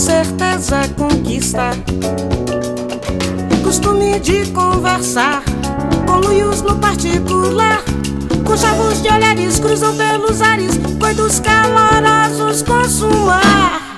[0.00, 1.72] certeza conquista.
[3.62, 5.44] Costume de conversar
[6.06, 7.84] com luios no particular.
[8.46, 13.90] Com chavos de olhares cruzam pelos ares, coitos calorosos consumar.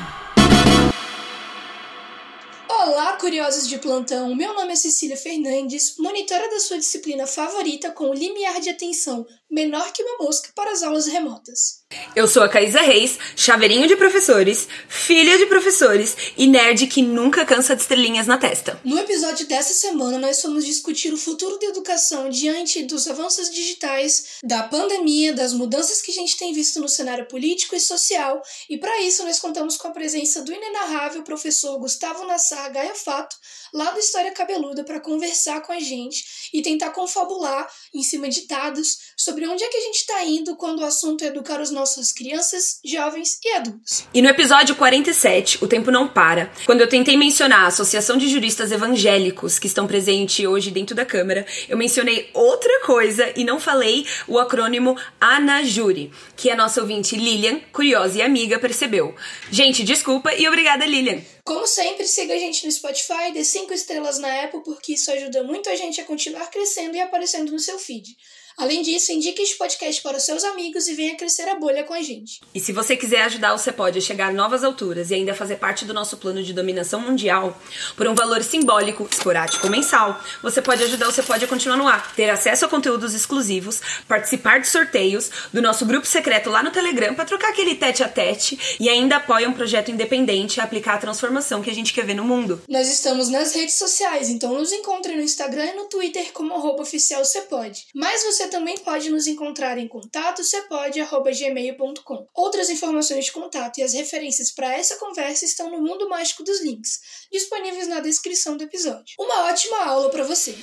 [2.68, 4.34] Olá, curiosos de plantão!
[4.34, 9.24] Meu nome é Cecília Fernandes, monitora da sua disciplina favorita com o limiar de atenção
[9.52, 11.82] menor que uma mosca para as aulas remotas.
[12.16, 17.44] Eu sou a Caísa Reis, chaveirinho de professores, filha de professores e nerd que nunca
[17.44, 18.80] cansa de estrelinhas na testa.
[18.82, 24.38] No episódio dessa semana, nós vamos discutir o futuro da educação diante dos avanços digitais,
[24.42, 28.78] da pandemia, das mudanças que a gente tem visto no cenário político e social, e
[28.78, 33.36] para isso nós contamos com a presença do inenarrável professor Gustavo Nassar Gaia Fato,
[33.72, 38.46] lá do História Cabeluda, para conversar com a gente e tentar confabular em cima de
[38.46, 41.70] dados sobre onde é que a gente está indo quando o assunto é educar os
[41.70, 44.04] nossas crianças, jovens e adultos.
[44.12, 48.28] E no episódio 47, O Tempo Não Para, quando eu tentei mencionar a Associação de
[48.28, 53.58] Juristas Evangélicos que estão presentes hoje dentro da Câmara, eu mencionei outra coisa e não
[53.58, 59.14] falei o acrônimo ANAJURI, que a nossa ouvinte Lilian, curiosa e amiga, percebeu.
[59.50, 61.20] Gente, desculpa e obrigada, Lilian.
[61.44, 65.42] Como sempre, siga a gente no Spotify, dê 5 estrelas na Apple, porque isso ajuda
[65.42, 68.16] muito a gente a continuar crescendo e aparecendo no seu feed.
[68.56, 71.94] Além disso, indique este podcast para os seus amigos e venha crescer a bolha com
[71.94, 72.40] a gente.
[72.54, 75.56] E se você quiser ajudar o Cepode a chegar a novas alturas e ainda fazer
[75.56, 77.58] parte do nosso plano de dominação mundial,
[77.96, 82.14] por um valor simbólico, esporádico mensal, você pode ajudar o Cepode a continuar no ar,
[82.14, 87.14] ter acesso a conteúdos exclusivos, participar de sorteios, do nosso grupo secreto lá no Telegram
[87.14, 90.98] para trocar aquele tete a tete e ainda apoia um projeto independente a aplicar a
[90.98, 92.62] transformação que a gente quer ver no mundo.
[92.68, 96.82] Nós estamos nas redes sociais, então nos encontre no Instagram e no Twitter como arroba
[96.82, 97.86] oficial Cepode.
[97.94, 102.26] Mas você também pode nos encontrar em contato cepode.gmail.com.
[102.34, 106.60] Outras informações de contato e as referências para essa conversa estão no Mundo Mágico dos
[106.60, 109.14] Links, disponíveis na descrição do episódio.
[109.18, 110.56] Uma ótima aula para você!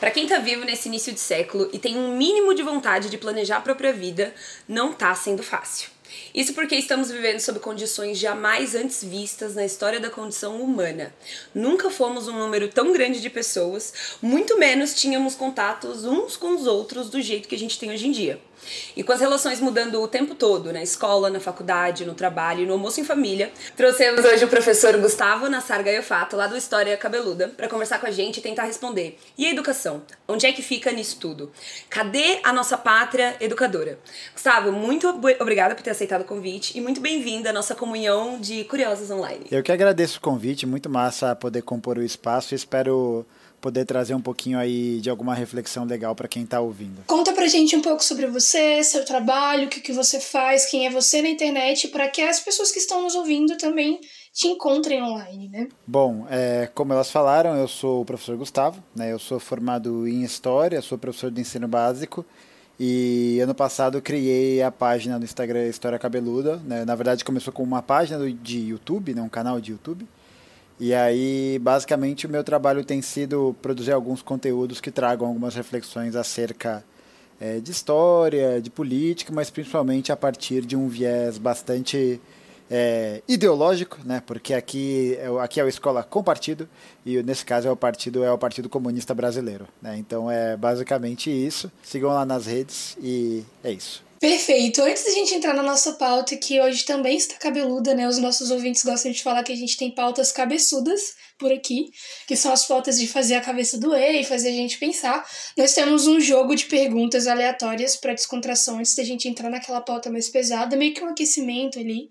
[0.00, 3.18] Para quem tá vivo nesse início de século e tem um mínimo de vontade de
[3.18, 4.34] planejar a própria vida,
[4.66, 5.90] não tá sendo fácil.
[6.34, 11.14] Isso porque estamos vivendo sob condições jamais antes vistas na história da condição humana.
[11.54, 16.66] Nunca fomos um número tão grande de pessoas, muito menos tínhamos contatos uns com os
[16.66, 18.40] outros do jeito que a gente tem hoje em dia.
[18.96, 22.72] E com as relações mudando o tempo todo, na escola, na faculdade, no trabalho no
[22.72, 27.68] almoço em família, trouxemos hoje o professor Gustavo Nassar Gaiofato, lá do História Cabeluda, para
[27.68, 29.18] conversar com a gente e tentar responder.
[29.36, 30.02] E a educação?
[30.28, 31.50] Onde é que fica nisso tudo?
[31.88, 33.98] Cadê a nossa pátria educadora?
[34.32, 38.64] Gustavo, muito obrigada por ter aceitado o convite e muito bem-vinda à nossa comunhão de
[38.64, 39.46] curiosos online.
[39.50, 43.26] Eu que agradeço o convite, muito massa poder compor o espaço e espero
[43.60, 47.02] poder trazer um pouquinho aí de alguma reflexão legal para quem está ouvindo.
[47.06, 50.86] Conta pra gente um pouco sobre você, seu trabalho, o que, que você faz, quem
[50.86, 54.00] é você na internet, para que as pessoas que estão nos ouvindo também
[54.32, 55.68] te encontrem online, né?
[55.86, 59.12] Bom, é, como elas falaram, eu sou o professor Gustavo, né?
[59.12, 62.24] Eu sou formado em História, sou professor de ensino básico
[62.78, 66.84] e ano passado eu criei a página no Instagram História Cabeluda, né?
[66.84, 69.20] Na verdade começou com uma página de YouTube, né?
[69.20, 70.06] Um canal de YouTube
[70.80, 76.16] e aí, basicamente, o meu trabalho tem sido produzir alguns conteúdos que tragam algumas reflexões
[76.16, 76.82] acerca
[77.38, 82.18] é, de história, de política, mas principalmente a partir de um viés bastante
[82.70, 84.22] é, ideológico, né?
[84.24, 86.68] Porque aqui, é aqui é a escola com partido
[87.04, 89.98] e nesse caso é o partido é o Partido Comunista Brasileiro, né?
[89.98, 91.70] Então é basicamente isso.
[91.82, 94.02] Sigam lá nas redes e é isso.
[94.20, 94.82] Perfeito.
[94.82, 98.06] Antes da gente entrar na nossa pauta, que hoje também está cabeluda, né?
[98.06, 101.90] Os nossos ouvintes gostam de falar que a gente tem pautas cabeçudas por aqui,
[102.26, 105.26] que são as pautas de fazer a cabeça doer e fazer a gente pensar.
[105.56, 110.10] Nós temos um jogo de perguntas aleatórias para descontração antes da gente entrar naquela pauta
[110.10, 112.10] mais pesada, meio que um aquecimento ali,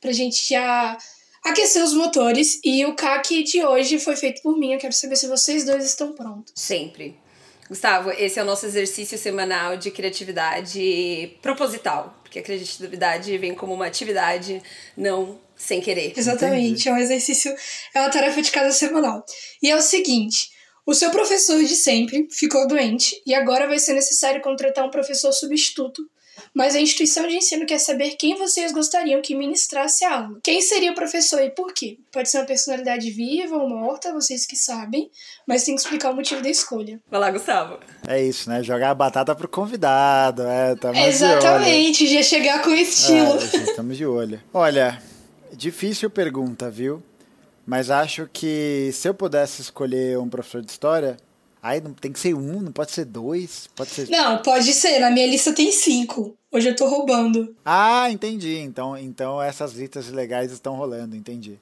[0.00, 0.96] pra gente já
[1.42, 2.60] aquecer os motores.
[2.64, 4.74] E o CAC de hoje foi feito por mim.
[4.74, 6.52] Eu quero saber se vocês dois estão prontos.
[6.54, 7.18] Sempre.
[7.68, 13.74] Gustavo, esse é o nosso exercício semanal de criatividade proposital, porque a criatividade vem como
[13.74, 14.62] uma atividade,
[14.96, 16.14] não sem querer.
[16.16, 16.88] Exatamente, Entendi.
[16.88, 17.54] é um exercício,
[17.94, 19.24] é uma tarefa de cada semanal.
[19.62, 20.50] E é o seguinte:
[20.86, 25.32] o seu professor de sempre ficou doente e agora vai ser necessário contratar um professor
[25.32, 26.08] substituto
[26.58, 30.40] mas a instituição de ensino quer saber quem vocês gostariam que ministrasse a aula.
[30.42, 31.98] Quem seria o professor e por quê?
[32.10, 35.08] Pode ser uma personalidade viva ou morta, vocês que sabem,
[35.46, 36.98] mas tem que explicar o motivo da escolha.
[37.08, 37.78] Vai lá, Gustavo.
[38.08, 38.60] É isso, né?
[38.64, 43.38] Jogar a batata pro convidado, é, tá Exatamente, já chegar com estilo.
[43.38, 44.42] É, estamos de olho.
[44.52, 45.00] Olha,
[45.52, 47.00] difícil pergunta, viu?
[47.64, 51.18] Mas acho que se eu pudesse escolher um professor de história,
[51.62, 54.08] Ai, não tem que ser um, não pode ser dois, pode ser.
[54.08, 54.98] Não, pode ser.
[55.00, 56.36] Na minha lista tem cinco.
[56.50, 57.54] Hoje eu tô roubando.
[57.64, 58.58] Ah, entendi.
[58.58, 61.58] Então, então essas listas legais estão rolando, entendi.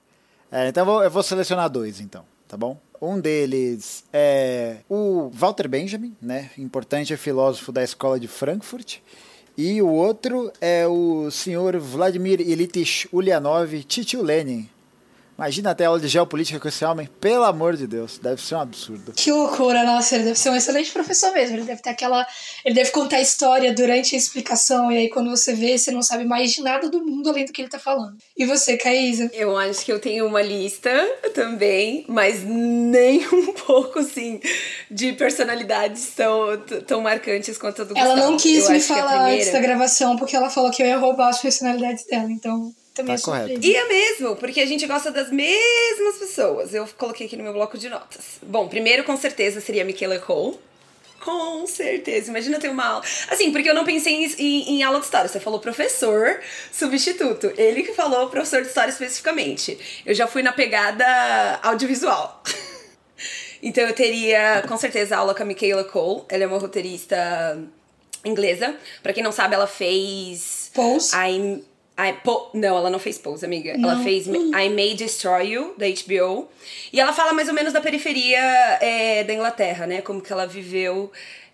[0.50, 2.78] É, então eu vou, eu vou selecionar dois, então, tá bom?
[3.00, 6.50] Um deles é o Walter Benjamin, né?
[6.56, 8.98] Importante filósofo da escola de Frankfurt.
[9.58, 14.68] E o outro é o senhor Vladimir Ilyich Ulyanov Titio Lenin,
[15.38, 18.60] Imagina até aula de geopolítica com esse homem, pelo amor de Deus, deve ser um
[18.60, 19.12] absurdo.
[19.14, 21.56] Que loucura, nossa, ele deve ser um excelente professor mesmo.
[21.56, 22.26] Ele deve ter aquela.
[22.64, 26.00] Ele deve contar a história durante a explicação, e aí quando você vê, você não
[26.02, 28.16] sabe mais de nada do mundo além do que ele tá falando.
[28.34, 29.30] E você, Caísa?
[29.34, 30.90] Eu acho que eu tenho uma lista
[31.34, 34.40] também, mas nem um pouco, assim,
[34.90, 38.30] de personalidades tão, tão marcantes quanto a do Ela Gustavo.
[38.30, 40.96] não quis Eu me falar primeira- antes da gravação, porque ela falou que eu ia
[40.96, 42.72] roubar as personalidades dela, então.
[42.96, 43.60] Também Tá correto.
[43.62, 46.72] E é mesmo, porque a gente gosta das mesmas pessoas.
[46.72, 48.38] Eu coloquei aqui no meu bloco de notas.
[48.42, 50.58] Bom, primeiro com certeza seria a Michaela Cole.
[51.20, 52.30] Com certeza.
[52.30, 53.04] Imagina ter uma aula.
[53.28, 55.28] Assim, porque eu não pensei em, em, em aula de história.
[55.28, 56.40] Você falou professor
[56.72, 57.52] substituto.
[57.58, 59.78] Ele que falou professor de história especificamente.
[60.06, 62.42] Eu já fui na pegada audiovisual.
[63.62, 66.22] Então eu teria, com certeza, aula com a Michaela Cole.
[66.28, 67.58] Ela é uma roteirista
[68.24, 68.76] inglesa.
[69.02, 70.70] Pra quem não sabe, ela fez.
[70.74, 71.10] Pose?
[71.16, 71.64] I,
[71.98, 73.70] I, po, não, ela não fez Pose, amiga.
[73.70, 74.04] Ela Não.
[74.04, 76.46] fez I May Destroy You, da HBO.
[76.92, 78.38] E ela fala mais ou menos da periferia
[78.80, 80.02] é, da Inglaterra, né?
[80.02, 81.10] Como que ela viveu.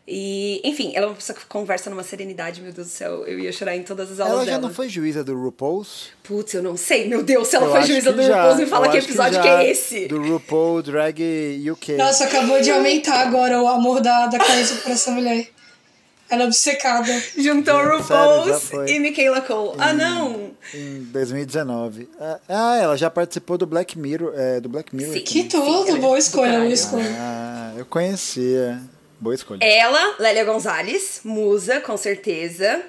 [0.06, 3.24] E, enfim, ela é uma pessoa que conversa numa serenidade, meu Deus do céu.
[3.24, 4.62] Eu ia chorar em todas as aulas Ela já dela.
[4.66, 6.08] não foi juíza do RuPaul's?
[6.24, 8.34] Putz, eu não sei, meu Deus, se ela Eu foi juíza que do já.
[8.42, 10.08] RuPaul's, me fala Eu que episódio que, já é esse.
[10.08, 11.92] Do RuPaul Drag UK.
[11.96, 15.46] Nossa, acabou de aumentar agora o amor da, da Caísa por essa mulher.
[16.32, 17.22] Ela é obcecada.
[17.36, 18.90] Juntou RuPaul's foi.
[18.90, 19.76] e Michaela Cole.
[19.78, 20.52] Ah, não!
[20.72, 22.08] Em 2019.
[22.18, 24.32] Ah, Ah, ela já participou do Black Mirror.
[24.34, 25.12] É, do Black Mirror.
[25.12, 25.20] Sim.
[25.24, 27.10] Que tudo, é boa escolha, boa escolha.
[27.18, 28.80] Ah, eu conhecia.
[29.20, 29.58] Boa escolha.
[29.62, 32.82] Ela, Lélia Gonzalez, musa, com certeza.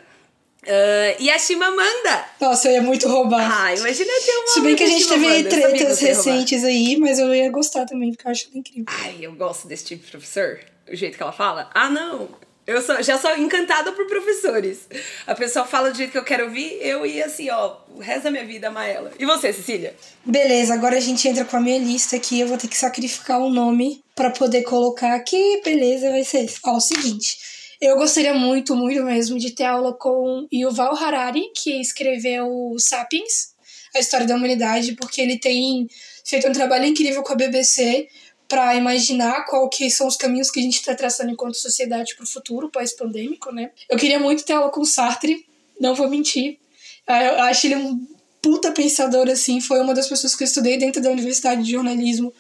[0.66, 2.26] Ah, e a Chimamanda.
[2.40, 3.66] Nossa, eu ia muito roubar.
[3.66, 4.48] Ah, imagina ter uma.
[4.48, 6.16] Se bem que a gente teve Chimamanda, tretas roubar.
[6.16, 8.86] recentes aí, mas eu ia gostar também, porque eu acho ela incrível.
[8.88, 10.60] Ai, eu gosto desse tipo de professor.
[10.90, 11.70] O jeito que ela fala.
[11.74, 12.30] Ah, não.
[12.66, 14.88] Eu sou, já sou encantada por professores.
[15.28, 17.76] A pessoa fala do jeito que eu quero ouvir, eu ia assim, ó,
[18.24, 18.88] da minha vida amar.
[19.20, 19.94] E você, Cecília?
[20.26, 22.40] Beleza, agora a gente entra com a minha lista aqui.
[22.40, 25.62] Eu vou ter que sacrificar um nome pra poder colocar aqui.
[25.64, 26.60] Beleza, vai ser esse.
[26.66, 27.38] Ó, o seguinte.
[27.82, 33.50] Eu gostaria muito, muito mesmo de ter aula com Yuval Harari, que escreveu Sapiens,
[33.94, 35.90] a história da humanidade, porque ele tem
[36.24, 38.08] feito um trabalho incrível com a BBC
[38.54, 42.24] para imaginar qual que são os caminhos que a gente está traçando enquanto sociedade para
[42.24, 43.72] o futuro pós-pandêmico, né?
[43.90, 45.44] Eu queria muito ter aula com Sartre,
[45.80, 46.60] não vou mentir.
[47.08, 48.08] Ah, Eu acho ele um
[48.44, 49.60] puta pensador, assim.
[49.60, 52.32] Foi uma das pessoas que eu estudei dentro da Universidade de Jornalismo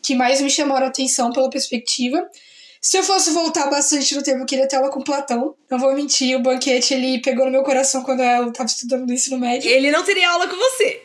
[0.00, 2.26] que mais me chamaram a atenção pela perspectiva.
[2.80, 5.54] Se eu fosse voltar bastante no tempo, eu queria ter aula com Platão.
[5.70, 9.12] Não vou mentir, o banquete ele pegou no meu coração quando eu tava estudando no
[9.12, 9.70] ensino médio.
[9.70, 11.02] Ele não teria aula com você.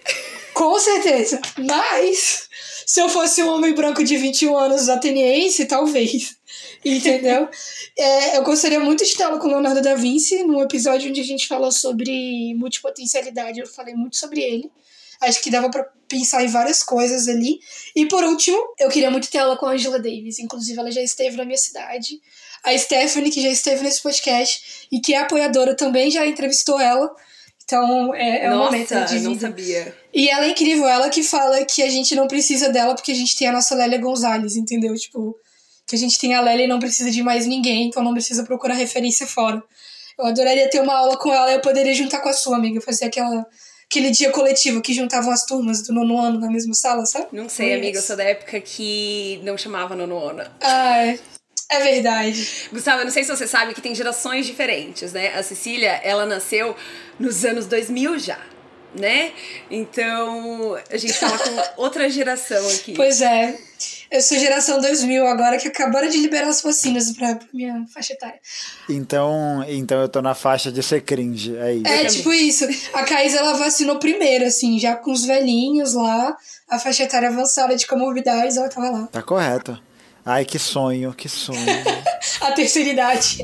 [0.54, 1.42] Com certeza.
[1.57, 2.48] Mas,
[2.86, 6.36] se eu fosse um homem branco de 21 anos ateniense, talvez.
[6.84, 7.50] Entendeu?
[7.98, 11.48] É, eu gostaria muito de aula com Leonardo da Vinci, num episódio onde a gente
[11.48, 13.60] falou sobre multipotencialidade.
[13.60, 14.72] Eu falei muito sobre ele.
[15.22, 17.60] Acho que dava pra pensar em várias coisas ali.
[17.96, 20.40] E por último, eu queria muito ter aula com a Angela Davis.
[20.40, 22.22] Inclusive, ela já esteve na minha cidade.
[22.63, 27.13] A Stephanie, que já esteve nesse podcast e que é apoiadora, também já entrevistou ela.
[27.65, 29.48] Então, é, é um Nossa, momento de não vida.
[29.48, 29.96] sabia.
[30.13, 33.15] E ela é incrível, ela que fala que a gente não precisa dela porque a
[33.15, 34.93] gente tem a nossa Lélia Gonzalez, entendeu?
[34.96, 35.36] Tipo,
[35.88, 38.43] que a gente tem a Lélia e não precisa de mais ninguém, então não precisa
[38.43, 39.63] procurar referência fora.
[40.20, 42.79] Eu adoraria ter uma aula com ela e eu poderia juntar com a sua amiga,
[42.82, 43.46] fazer aquela,
[43.89, 47.27] aquele dia coletivo que juntavam as turmas do nono ano na mesma sala, sabe?
[47.32, 47.77] Não sei, Yes.
[47.77, 50.51] amiga, eu sou da época que não chamava nonona.
[50.62, 51.15] Ah,
[51.70, 52.70] é verdade.
[52.72, 55.36] Gustavo, eu não sei se você sabe que tem gerações diferentes, né?
[55.36, 56.75] A Cecília, ela nasceu
[57.20, 58.39] nos anos 2000 já,
[58.96, 59.32] né?
[59.72, 62.93] Então, a gente fala com outra geração aqui.
[62.93, 63.58] Pois é.
[64.12, 68.13] Eu sou geração 2000 agora que acabaram de liberar as vacinas pra, pra minha faixa
[68.13, 68.39] etária.
[68.88, 71.88] Então, então eu tô na faixa de ser cringe, é isso.
[71.88, 72.67] É, tipo isso.
[72.93, 76.38] A Caís, ela vacinou primeiro, assim, já com os velhinhos lá,
[76.70, 79.08] a faixa etária avançada de comorbidades, ela tava lá.
[79.08, 79.82] Tá correto.
[80.25, 81.60] Ai, que sonho, que sonho.
[82.39, 83.44] A terceira idade.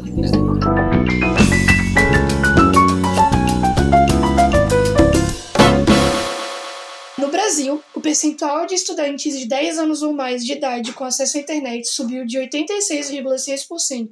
[7.17, 11.37] No Brasil, o percentual de estudantes de 10 anos ou mais de idade com acesso
[11.37, 14.11] à internet subiu de 86,6%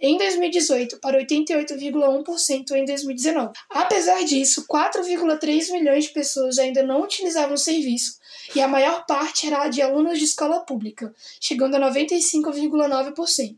[0.00, 3.52] em 2018 para 88,1% em 2019.
[3.68, 8.16] Apesar disso, 4,3 milhões de pessoas ainda não utilizavam o serviço
[8.56, 13.54] e a maior parte era de alunos de escola pública, chegando a 95,9%.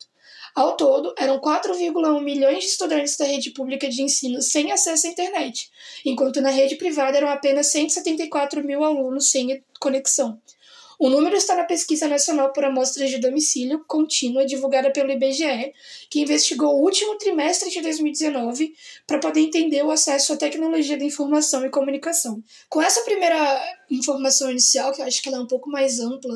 [0.57, 5.11] Ao todo, eram 4,1 milhões de estudantes da rede pública de ensino sem acesso à
[5.11, 5.71] internet,
[6.05, 10.40] enquanto na rede privada eram apenas 174 mil alunos sem conexão.
[10.99, 15.73] O número está na Pesquisa Nacional por Amostras de Domicílio Contínua, divulgada pelo IBGE,
[16.11, 18.75] que investigou o último trimestre de 2019
[19.07, 22.43] para poder entender o acesso à tecnologia da informação e comunicação.
[22.69, 26.35] Com essa primeira informação inicial, que eu acho que ela é um pouco mais ampla,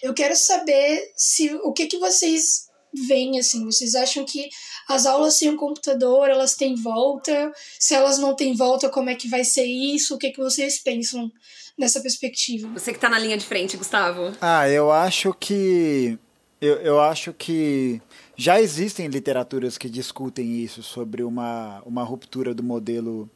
[0.00, 3.64] eu quero saber se o que, que vocês veem assim.
[3.64, 4.48] Vocês acham que
[4.88, 7.52] as aulas sem o computador elas têm volta?
[7.78, 10.14] Se elas não têm volta, como é que vai ser isso?
[10.14, 11.30] O que, que vocês pensam
[11.78, 12.68] nessa perspectiva?
[12.68, 14.32] Você que está na linha de frente, Gustavo.
[14.40, 16.18] Ah, eu acho que
[16.60, 18.00] eu, eu acho que
[18.36, 23.28] já existem literaturas que discutem isso sobre uma, uma ruptura do modelo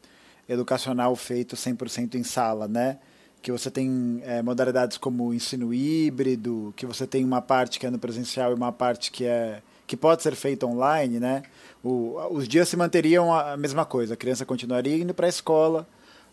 [0.49, 2.99] educacional feito 100% em sala, né?
[3.41, 7.91] que você tem é, modalidades como ensino híbrido, que você tem uma parte que é
[7.91, 11.43] no presencial e uma parte que é que pode ser feita online, né?
[11.83, 15.89] O, os dias se manteriam a mesma coisa, a criança continuaria indo para a escola,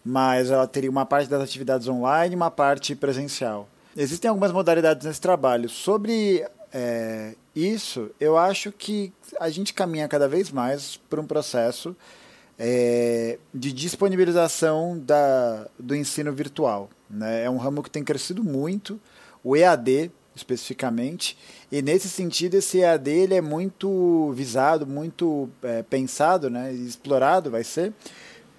[0.05, 3.67] mas ela teria uma parte das atividades online e uma parte presencial.
[3.97, 5.67] Existem algumas modalidades nesse trabalho.
[5.67, 11.95] Sobre é, isso, eu acho que a gente caminha cada vez mais para um processo
[12.59, 16.89] é, de disponibilização da, do ensino virtual.
[17.09, 17.45] Né?
[17.45, 18.99] É um ramo que tem crescido muito,
[19.43, 21.37] o EAD especificamente,
[21.71, 27.63] e nesse sentido esse EAD ele é muito visado, muito é, pensado, né, explorado vai
[27.63, 27.93] ser,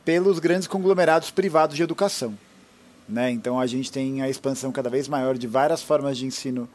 [0.07, 2.39] pelos grandes conglomerados privados de educação.
[3.09, 3.33] Né?
[3.33, 6.69] Então a gente tem a expansão cada vez maior de várias formas de ensino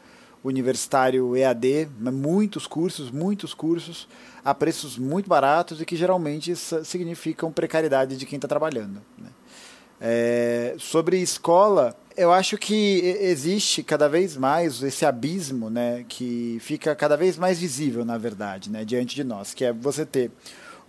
[0.44, 2.10] universitário EAD, né?
[2.10, 4.06] muitos cursos, muitos cursos,
[4.44, 9.00] a preços muito baratos e que geralmente significam precariedade de quem está trabalhando.
[9.16, 9.30] Né?
[9.98, 16.94] É, sobre escola, eu acho que existe cada vez mais esse abismo, né, que fica
[16.94, 20.30] cada vez mais visível, na verdade, né, diante de nós, que é você ter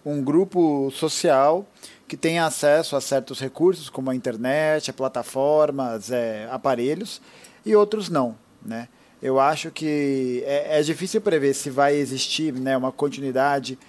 [0.06, 1.66] um grupo social
[2.08, 7.22] que tem acesso a certos recursos, como a internet, a plataformas, é, aparelhos,
[7.66, 8.88] e outros não, né.
[9.22, 13.80] Eu acho que é, é difícil prever se vai existir né, uma continuidade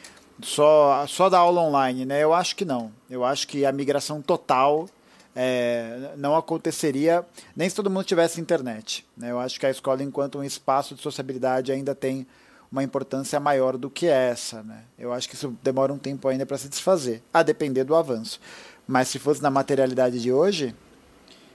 [0.41, 2.23] só, só da aula online, né?
[2.23, 2.93] Eu acho que não.
[3.11, 4.89] Eu acho que a migração total
[5.35, 7.25] é, não aconteceria
[7.57, 9.05] nem se todo mundo tivesse internet.
[9.17, 9.31] Né?
[9.31, 12.27] Eu acho que a escola, enquanto um espaço de sociabilidade, ainda tem
[12.75, 14.65] uma importância maior do que essa.
[14.65, 14.83] Né?
[14.99, 18.41] Eu acho que isso demora um tempo ainda para se desfazer, a depender do avanço.
[18.85, 20.75] Mas se fosse na materialidade de hoje,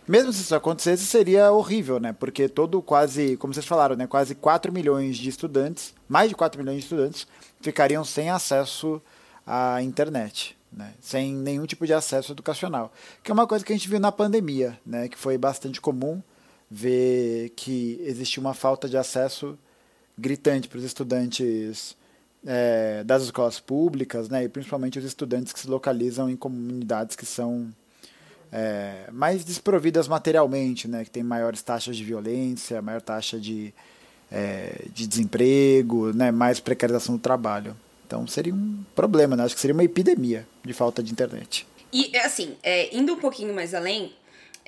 [0.07, 2.13] mesmo se isso acontecesse, seria horrível, né?
[2.13, 4.07] Porque todo quase, como vocês falaram, né?
[4.07, 7.27] quase 4 milhões de estudantes, mais de 4 milhões de estudantes,
[7.59, 9.01] ficariam sem acesso
[9.45, 13.75] à internet né, sem nenhum tipo de acesso educacional, que é uma coisa que a
[13.75, 16.21] gente viu na pandemia, né, que foi bastante comum
[16.69, 19.57] ver que existia uma falta de acesso
[20.19, 21.95] gritante para os estudantes
[22.45, 27.25] é, das escolas públicas, né, e principalmente os estudantes que se localizam em comunidades que
[27.25, 27.69] são
[28.51, 33.73] é, mais desprovidas materialmente, né, que têm maiores taxas de violência, maior taxa de,
[34.31, 37.75] é, de desemprego, né, mais precarização do trabalho.
[38.09, 39.43] Então seria um problema, né?
[39.43, 41.67] Acho que seria uma epidemia de falta de internet.
[41.93, 44.13] E assim, é, indo um pouquinho mais além,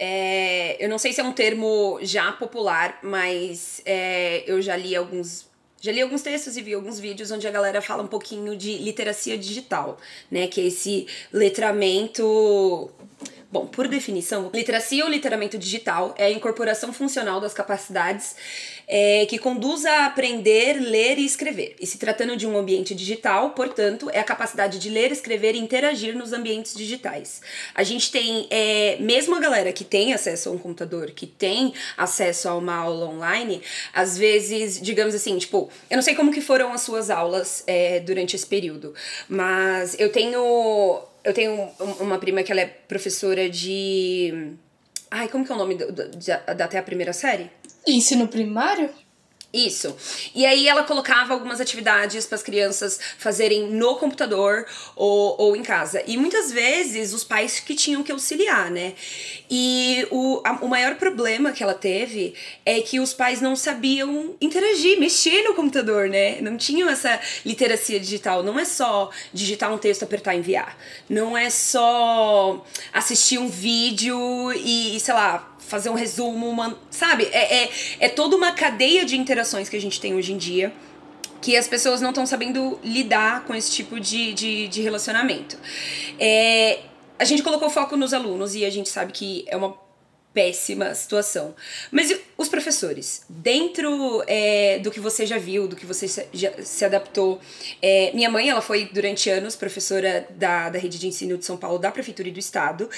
[0.03, 4.96] é, eu não sei se é um termo já popular, mas é, eu já li
[4.96, 5.46] alguns.
[5.79, 8.79] Já li alguns textos e vi alguns vídeos onde a galera fala um pouquinho de
[8.79, 10.48] literacia digital, né?
[10.48, 12.89] Que é esse letramento
[13.51, 18.34] Bom, por definição, literacia ou letramento digital é a incorporação funcional das capacidades
[18.88, 21.75] é, que conduz a aprender, ler e escrever.
[21.77, 25.60] E se tratando de um ambiente digital, portanto, é a capacidade de ler, escrever e
[25.60, 27.41] interagir nos ambientes digitais.
[27.75, 31.74] A gente tem, é, mesmo a galera que tem acesso a um computador, que tem
[31.98, 33.62] acesso a uma aula online,
[33.93, 38.00] às vezes, digamos assim, tipo, eu não sei como que foram as suas aulas é,
[38.00, 38.93] durante esse período,
[39.27, 44.54] mas eu tenho eu tenho uma prima que ela é professora de.
[45.10, 47.50] Ai, como que é o nome do, da até a primeira série?
[47.88, 48.90] Ensino primário?
[49.53, 49.93] Isso.
[50.34, 54.65] E aí ela colocava algumas atividades para as crianças fazerem no computador
[54.96, 56.01] ou, ou em casa.
[56.08, 58.93] E muitas vezes os pais que tinham que auxiliar, né?
[59.50, 62.34] E o, a, o maior problema que ela teve
[62.65, 66.39] é que os pais não sabiam interagir, mexer no computador, né?
[66.39, 68.43] Não tinham essa literacia digital.
[68.43, 70.77] Não é só digitar um texto, apertar enviar.
[71.10, 77.24] Não é só assistir um vídeo e, sei lá, fazer um resumo, uma, sabe?
[77.32, 77.70] É, é,
[78.01, 80.72] é toda uma cadeia de interações que a gente tem hoje em dia
[81.42, 85.58] que as pessoas não estão sabendo lidar com esse tipo de, de, de relacionamento.
[86.20, 86.82] É,
[87.18, 89.75] a gente colocou foco nos alunos e a gente sabe que é uma
[90.34, 91.54] péssima situação.
[91.92, 93.24] Mas os professores?
[93.30, 97.40] Dentro é, do que você já viu, do que você já se adaptou.
[97.82, 101.58] É, minha mãe, ela foi durante anos professora da, da rede de ensino de São
[101.58, 102.90] Paulo, da Prefeitura e do Estado,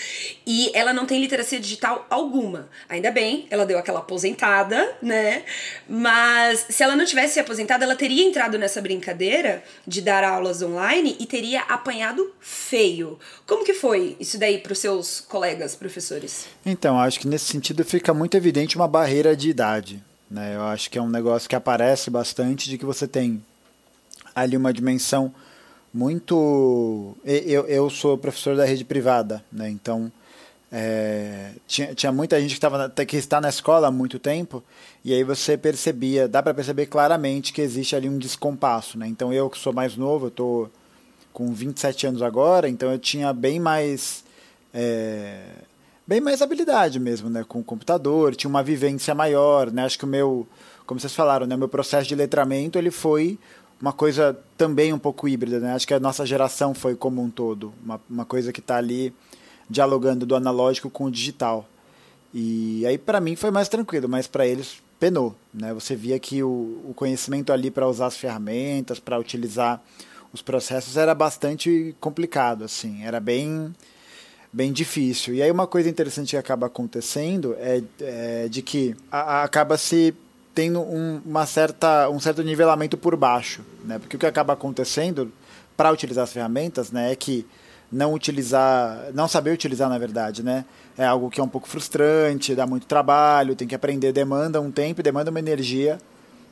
[0.46, 2.70] e ela não tem literacia digital alguma.
[2.88, 5.44] Ainda bem, ela deu aquela aposentada, né?
[5.88, 11.18] Mas se ela não tivesse aposentada, ela teria entrado nessa brincadeira de dar aulas online
[11.20, 13.20] e teria apanhado feio.
[13.46, 16.48] Como que foi isso daí para os seus colegas professores?
[16.66, 20.04] Então, acho que nesse sentido fica muito evidente uma barreira de idade.
[20.30, 20.58] Né?
[20.58, 23.42] Eu acho que é um negócio que aparece bastante de que você tem
[24.36, 25.34] ali uma dimensão
[25.94, 27.16] muito.
[27.24, 29.70] Eu, eu sou professor da rede privada, né?
[29.70, 30.12] então
[30.70, 34.62] é, tinha, tinha muita gente que, tava, que está na escola há muito tempo
[35.06, 39.00] e aí você percebia, dá para perceber claramente que existe ali um descompasso.
[39.00, 39.08] Né?
[39.08, 40.72] Então eu que sou mais novo, eu estou
[41.32, 44.26] com 27 anos agora, então eu tinha bem mais.
[44.74, 45.40] É,
[46.06, 49.86] bem mais habilidade mesmo, né, com o computador, tinha uma vivência maior, né?
[49.86, 50.48] Acho que o meu,
[50.86, 53.38] como vocês falaram, né, meu processo de letramento, ele foi
[53.82, 55.74] uma coisa também um pouco híbrida, né?
[55.74, 59.14] Acho que a nossa geração foi como um todo, uma, uma coisa que está ali
[59.70, 61.68] dialogando do analógico com o digital.
[62.34, 65.74] E aí para mim foi mais tranquilo, mas para eles penou, né?
[65.74, 69.82] Você via que o, o conhecimento ali para usar as ferramentas, para utilizar
[70.32, 73.74] os processos era bastante complicado, assim, era bem
[74.54, 75.34] bem difícil.
[75.34, 79.78] E aí uma coisa interessante que acaba acontecendo é, é de que a, a, acaba
[79.78, 80.14] se
[80.54, 83.98] tendo um, uma certa, um certo nivelamento por baixo, né?
[83.98, 85.34] Porque o que acaba acontecendo
[85.76, 87.48] para utilizar as ferramentas, né, é que
[87.92, 92.54] não utilizar, não saber utilizar na verdade, né, é algo que é um pouco frustrante,
[92.54, 95.98] dá muito trabalho, tem que aprender, demanda um tempo, demanda uma energia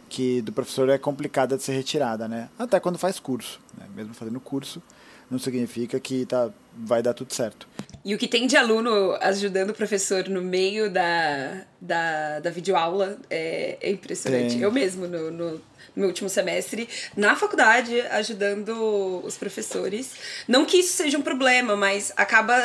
[0.09, 2.49] que do professor é complicada de ser retirada, né?
[2.59, 3.85] Até quando faz curso, né?
[3.95, 4.81] mesmo fazendo curso,
[5.29, 7.65] não significa que tá, vai dar tudo certo.
[8.03, 13.17] E o que tem de aluno ajudando o professor no meio da, da, da videoaula
[13.29, 14.53] é, é impressionante.
[14.53, 14.61] Tem.
[14.61, 15.61] Eu mesmo, no, no, no,
[15.95, 20.13] meu último semestre, na faculdade, ajudando os professores.
[20.47, 22.55] Não que isso seja um problema, mas acaba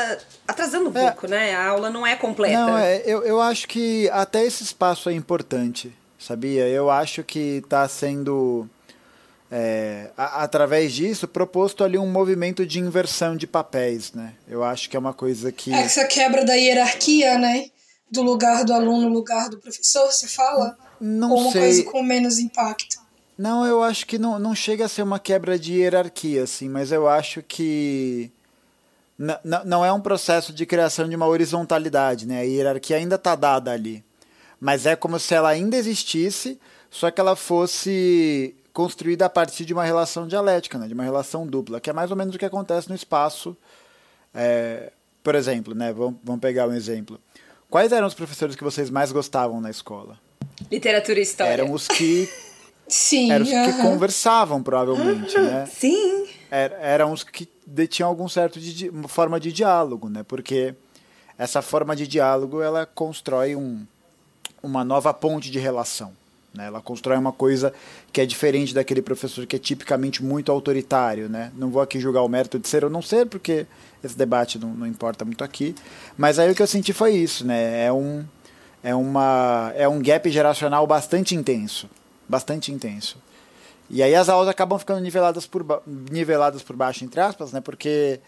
[0.49, 1.03] atrasando um é.
[1.03, 1.55] pouco, né?
[1.55, 2.59] A aula não é completa.
[2.59, 6.67] Não, é, eu, eu acho que até esse espaço é importante, sabia?
[6.67, 8.67] Eu acho que está sendo
[9.51, 14.35] é, a, através disso, proposto ali um movimento de inversão de papéis, né?
[14.49, 15.73] Eu acho que é uma coisa que...
[15.73, 17.71] É essa quebra da hierarquia, né?
[18.11, 20.77] Do lugar do aluno, lugar do professor, se fala?
[21.01, 21.61] Não Ou uma sei.
[21.61, 22.97] coisa com menos impacto?
[23.39, 26.91] Não, eu acho que não, não chega a ser uma quebra de hierarquia, assim, mas
[26.91, 28.31] eu acho que
[29.65, 32.41] não é um processo de criação de uma horizontalidade, né?
[32.41, 34.05] A hierarquia ainda está dada ali.
[34.61, 36.59] Mas é como se ela ainda existisse,
[36.91, 41.47] só que ela fosse construída a partir de uma relação dialética, né, de uma relação
[41.47, 43.57] dupla, que é mais ou menos o que acontece no espaço.
[44.35, 47.19] É, por exemplo, né, vamos, vamos pegar um exemplo.
[47.71, 50.21] Quais eram os professores que vocês mais gostavam na escola?
[50.71, 51.53] Literatura e história.
[51.55, 52.29] Eram os que
[52.87, 53.65] Sim, eram os uh -huh.
[53.65, 55.65] que conversavam, provavelmente, né?
[55.73, 56.27] Sim.
[56.51, 60.23] Er, eram os que detinham algum certo de, uma forma de diálogo, né?
[60.23, 60.75] Porque
[61.39, 63.87] essa forma de diálogo ela constrói um,
[64.63, 66.13] uma nova ponte de relação.
[66.57, 66.67] Né?
[66.67, 67.73] Ela constrói uma coisa
[68.13, 71.29] que é diferente daquele professor que é tipicamente muito autoritário.
[71.29, 71.53] Né?
[71.57, 73.67] Não vou aqui julgar o mérito de ser ou não ser, porque
[74.03, 75.75] esse debate não, não importa muito aqui.
[76.17, 77.47] Mas aí o que eu senti foi isso.
[77.47, 77.87] Né?
[77.87, 78.25] É, um,
[78.83, 81.89] é, uma, é um gap geracional bastante intenso.
[82.29, 83.19] Bastante intenso.
[83.89, 87.61] E aí as aulas acabam ficando niveladas por, niveladas por baixo, entre aspas, né?
[87.61, 88.21] porque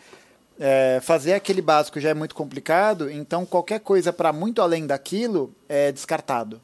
[0.59, 5.53] é, fazer aquele básico já é muito complicado, então qualquer coisa para muito além daquilo
[5.69, 6.61] é descartado.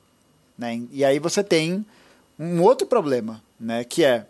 [0.57, 0.83] Né?
[0.91, 1.85] E aí você tem
[2.39, 3.85] um outro problema, né?
[3.85, 4.27] que é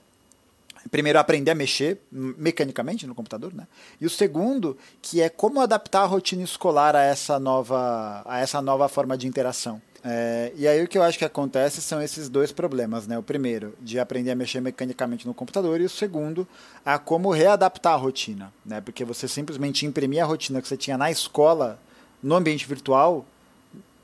[0.90, 3.66] primeiro aprender a mexer mecanicamente no computador, né?
[4.00, 8.60] E o segundo, que é como adaptar a rotina escolar a essa nova, a essa
[8.60, 9.80] nova forma de interação.
[10.04, 13.18] É, e aí o que eu acho que acontece são esses dois problemas, né?
[13.18, 16.46] O primeiro, de aprender a mexer mecanicamente no computador, e o segundo,
[16.84, 18.80] a como readaptar a rotina, né?
[18.80, 21.78] Porque você simplesmente imprimir a rotina que você tinha na escola,
[22.22, 23.24] no ambiente virtual,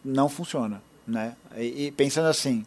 [0.02, 0.80] não funciona
[1.11, 1.35] né?
[1.57, 2.64] E, e pensando assim,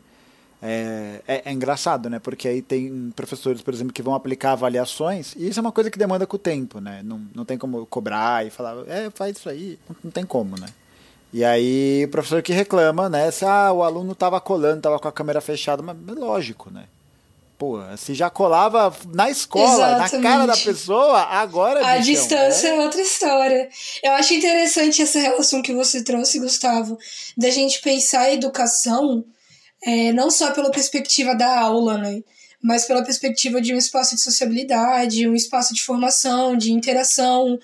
[0.61, 2.19] é, é, é, engraçado, né?
[2.19, 5.91] Porque aí tem professores, por exemplo, que vão aplicar avaliações, e isso é uma coisa
[5.91, 7.01] que demanda com o tempo, né?
[7.03, 10.57] Não, não tem como cobrar e falar, é, faz isso aí, não, não tem como,
[10.59, 10.67] né?
[11.33, 13.29] E aí o professor que reclama, né?
[13.31, 16.85] Se ah, o aluno estava colando, estava com a câmera fechada, mas lógico, né?
[17.97, 20.17] Se já colava na escola, Exatamente.
[20.17, 21.79] na cara da pessoa, agora.
[21.79, 22.71] A bichão, distância é?
[22.71, 23.69] é outra história.
[24.03, 26.97] Eu acho interessante essa relação que você trouxe, Gustavo,
[27.37, 29.23] da gente pensar a educação
[29.83, 32.21] é, não só pela perspectiva da aula, né?
[32.63, 37.59] mas pela perspectiva de um espaço de sociabilidade, um espaço de formação, de interação,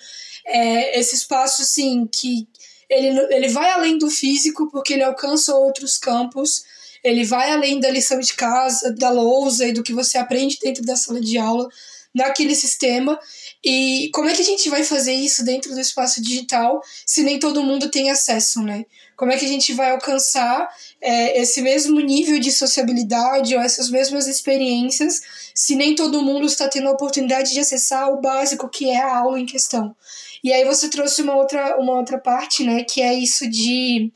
[0.46, 2.46] é, esse espaço, assim, que
[2.90, 6.66] ele, ele vai além do físico, porque ele alcança outros campos,
[7.04, 10.84] ele vai além da lição de casa, da lousa e do que você aprende dentro
[10.84, 11.68] da sala de aula,
[12.14, 13.20] naquele sistema.
[13.64, 17.40] E como é que a gente vai fazer isso dentro do espaço digital se nem
[17.40, 18.86] todo mundo tem acesso, né?
[19.16, 20.70] Como é que a gente vai alcançar
[21.02, 25.22] é, esse mesmo nível de sociabilidade ou essas mesmas experiências
[25.54, 29.18] se nem todo mundo está tendo a oportunidade de acessar o básico que é a
[29.18, 29.96] aula em questão?
[30.42, 34.10] E aí você trouxe uma outra, uma outra parte, né, que é isso de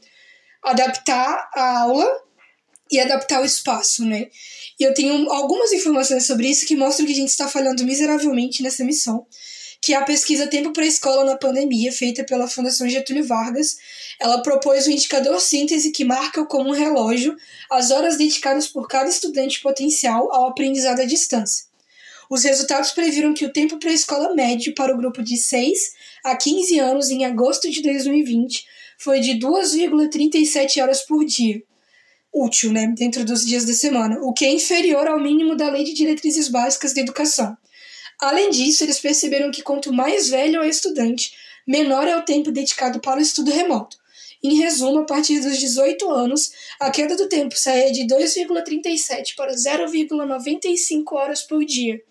[0.63, 2.23] adaptar a aula
[2.93, 4.27] e adaptar o espaço, né?
[4.79, 8.61] E eu tenho algumas informações sobre isso que mostram que a gente está falhando miseravelmente
[8.61, 9.25] nessa missão,
[9.81, 13.77] que é a pesquisa Tempo para a Escola na Pandemia, feita pela Fundação Getúlio Vargas.
[14.19, 17.35] Ela propôs um indicador síntese que marca como um relógio
[17.71, 21.65] as horas dedicadas por cada estudante potencial ao aprendizado à distância.
[22.29, 25.93] Os resultados previram que o tempo para a escola médio para o grupo de 6
[26.23, 28.63] a 15 anos em agosto de 2020
[28.99, 31.61] foi de 2,37 horas por dia,
[32.33, 35.83] útil, né, dentro dos dias da semana, o que é inferior ao mínimo da Lei
[35.83, 37.55] de Diretrizes Básicas da Educação.
[38.19, 41.33] Além disso, eles perceberam que quanto mais velho é o estudante,
[41.67, 43.97] menor é o tempo dedicado para o estudo remoto.
[44.43, 49.53] Em resumo, a partir dos 18 anos, a queda do tempo saía de 2,37 para
[49.53, 52.01] 0,95 horas por dia.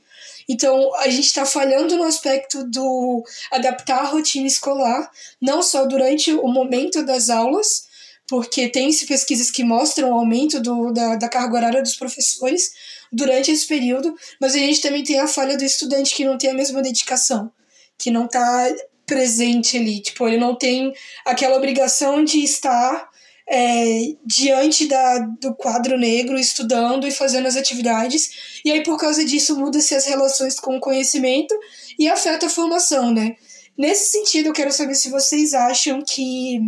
[0.49, 6.33] Então, a gente está falhando no aspecto do adaptar a rotina escolar, não só durante
[6.33, 7.87] o momento das aulas,
[8.29, 12.73] porque tem pesquisas que mostram o aumento do, da, da carga horária dos professores
[13.13, 16.51] durante esse período, mas a gente também tem a falha do estudante que não tem
[16.51, 17.53] a mesma dedicação,
[17.99, 18.75] que não está
[19.07, 20.93] presente ali, tipo, ele não tem
[21.25, 23.11] aquela obrigação de estar
[23.49, 29.25] é, diante da, do quadro negro, estudando e fazendo as atividades, e aí por causa
[29.25, 31.55] disso muda-se as relações com o conhecimento
[31.99, 33.37] e afeta a formação, né?
[33.77, 36.61] Nesse sentido, eu quero saber se vocês acham que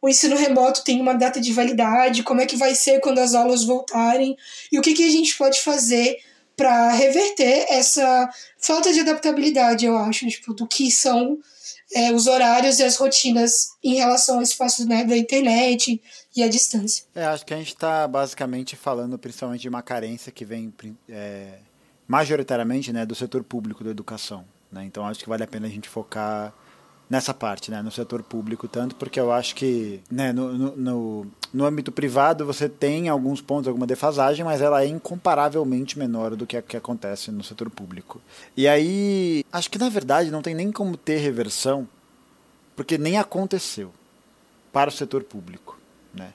[0.00, 3.34] o ensino remoto tem uma data de validade, como é que vai ser quando as
[3.34, 4.36] aulas voltarem
[4.70, 6.18] e o que, que a gente pode fazer
[6.56, 11.38] para reverter essa falta de adaptabilidade, eu acho, tipo, do que são
[11.94, 16.02] é, os horários e as rotinas em relação ao espaço né, da internet
[16.34, 17.04] e a distância.
[17.14, 20.74] É, acho que a gente está basicamente falando principalmente de uma carência que vem
[21.08, 21.58] é,
[22.06, 24.44] majoritariamente né, do setor público da educação.
[24.70, 24.84] Né?
[24.84, 26.52] Então acho que vale a pena a gente focar
[27.08, 31.64] nessa parte, né, no setor público, tanto porque eu acho que né, no, no, no,
[31.64, 36.60] âmbito privado você tem alguns pontos, alguma defasagem, mas ela é incomparavelmente menor do que,
[36.60, 38.20] que acontece no setor público.
[38.56, 41.88] E aí, acho que na verdade não tem nem como ter reversão,
[42.76, 43.90] porque nem aconteceu
[44.72, 45.78] para o setor público.
[46.12, 46.32] Né?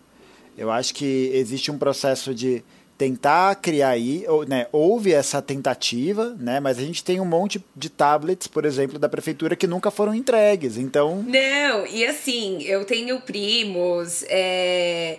[0.58, 2.64] Eu acho que existe um processo de
[2.98, 7.64] tentar criar aí, ou, né, houve essa tentativa, né, mas a gente tem um monte
[7.76, 11.24] de tablets, por exemplo, da prefeitura que nunca foram entregues, então...
[11.24, 15.18] Não, e assim, eu tenho primos, é...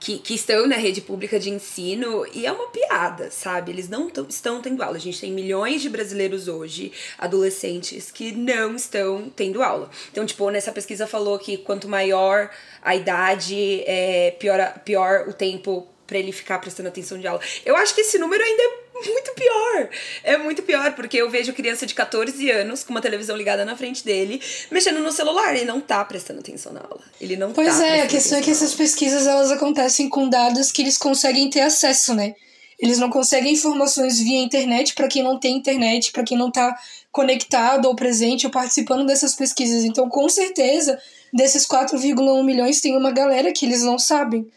[0.00, 3.72] Que, que, estão na rede pública de ensino e é uma piada, sabe?
[3.72, 4.98] Eles não estão tendo aula.
[4.98, 9.88] A gente tem milhões de brasileiros hoje, adolescentes, que não estão tendo aula.
[10.12, 12.50] Então, tipo, nessa pesquisa falou que quanto maior
[12.82, 17.40] a idade, é, pior, pior o tempo para ele ficar prestando atenção de aula.
[17.64, 19.88] Eu acho que esse número ainda é muito pior.
[20.22, 23.76] É muito pior, porque eu vejo criança de 14 anos com uma televisão ligada na
[23.76, 24.40] frente dele,
[24.70, 27.00] mexendo no celular, e não tá prestando atenção na aula.
[27.20, 27.78] Ele não pois tá.
[27.78, 31.48] Pois é, a questão é que essas pesquisas elas acontecem com dados que eles conseguem
[31.50, 32.34] ter acesso, né?
[32.78, 36.76] Eles não conseguem informações via internet para quem não tem internet, para quem não tá
[37.10, 39.84] conectado ou presente ou participando dessas pesquisas.
[39.84, 41.00] Então, com certeza,
[41.32, 44.50] desses 4,1 milhões tem uma galera que eles não sabem.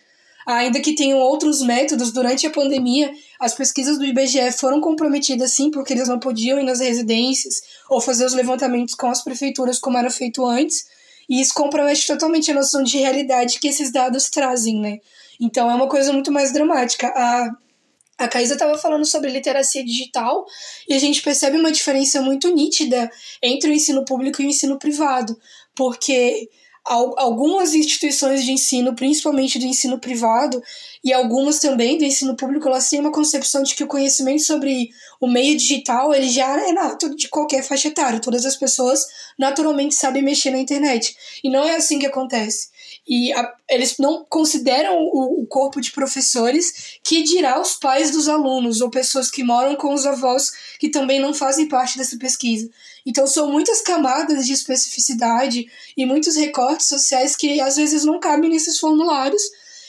[0.48, 5.70] Ainda que tenham outros métodos, durante a pandemia, as pesquisas do IBGE foram comprometidas sim,
[5.70, 7.56] porque eles não podiam ir nas residências
[7.90, 10.86] ou fazer os levantamentos com as prefeituras como era feito antes.
[11.30, 15.00] E isso compromete totalmente a noção de realidade que esses dados trazem, né?
[15.38, 17.10] Então é uma coisa muito mais dramática.
[17.10, 17.50] A,
[18.18, 20.46] a Caísa estava falando sobre literacia digital
[20.88, 23.12] e a gente percebe uma diferença muito nítida
[23.44, 25.38] entre o ensino público e o ensino privado,
[25.76, 26.48] porque
[26.88, 30.64] algumas instituições de ensino, principalmente do ensino privado,
[31.04, 34.90] e algumas também do ensino público, elas têm uma concepção de que o conhecimento sobre
[35.20, 38.20] o meio digital ele já é nato de qualquer faixa etária.
[38.20, 39.06] Todas as pessoas
[39.38, 41.16] naturalmente sabem mexer na internet.
[41.44, 42.70] E não é assim que acontece.
[43.08, 48.28] E a, eles não consideram o, o, corpo de professores que dirá os pais dos
[48.28, 52.70] alunos ou pessoas que moram com os avós que também não fazem parte dessa pesquisa.
[53.08, 55.66] Então são muitas camadas de especificidade
[55.96, 59.42] e muitos recortes sociais que às vezes não cabem nesses formulários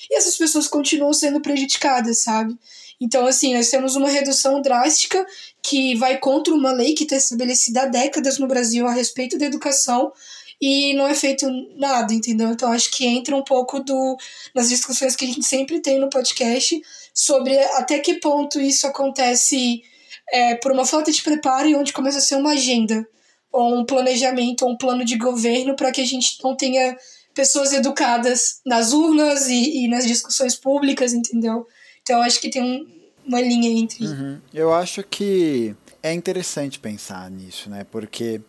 [0.08, 2.56] e essas pessoas continuam sendo prejudicadas, sabe?
[3.00, 5.26] Então, assim, nós temos uma redução drástica
[5.60, 9.46] que vai contra uma lei que está estabelecida há décadas no Brasil a respeito da
[9.46, 10.12] educação
[10.60, 12.50] e não é feito nada, entendeu?
[12.50, 14.16] Então, acho que entra um pouco do,
[14.54, 16.80] nas discussões que a gente sempre tem no podcast
[17.12, 19.82] sobre até que ponto isso acontece
[20.32, 23.06] é, por uma falta de preparo e onde começa a ser uma agenda
[23.52, 26.96] ou um planejamento ou um plano de governo para que a gente não tenha
[27.34, 31.66] pessoas educadas nas urnas e, e nas discussões públicas, entendeu?
[32.02, 32.86] Então acho que tem um,
[33.24, 34.04] uma linha entre.
[34.04, 34.38] Uhum.
[34.52, 37.86] Eu acho que é interessante pensar nisso, né?
[37.90, 38.40] Porque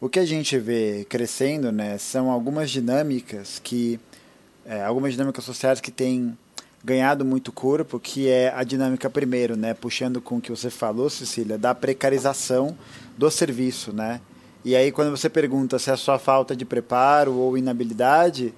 [0.00, 3.98] o que a gente vê crescendo, né, são algumas dinâmicas que
[4.66, 6.36] é, algumas dinâmicas sociais que têm
[6.84, 11.08] ganhado muito corpo, que é a dinâmica primeiro, né, puxando com o que você falou,
[11.08, 12.76] Cecília, da precarização
[13.16, 14.20] do serviço, né?
[14.62, 18.54] E aí quando você pergunta se é só falta de preparo ou inabilidade,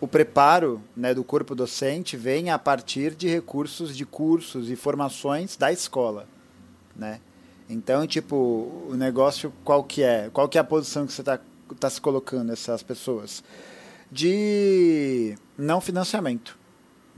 [0.00, 5.56] o preparo né, do corpo docente vem a partir de recursos de cursos e formações
[5.56, 6.26] da escola,
[6.96, 7.20] né?
[7.68, 8.36] Então, tipo,
[8.88, 10.30] o negócio qual que é?
[10.32, 11.38] Qual que é a posição que você está
[11.78, 13.44] tá se colocando essas pessoas?
[14.10, 16.56] De não financiamento,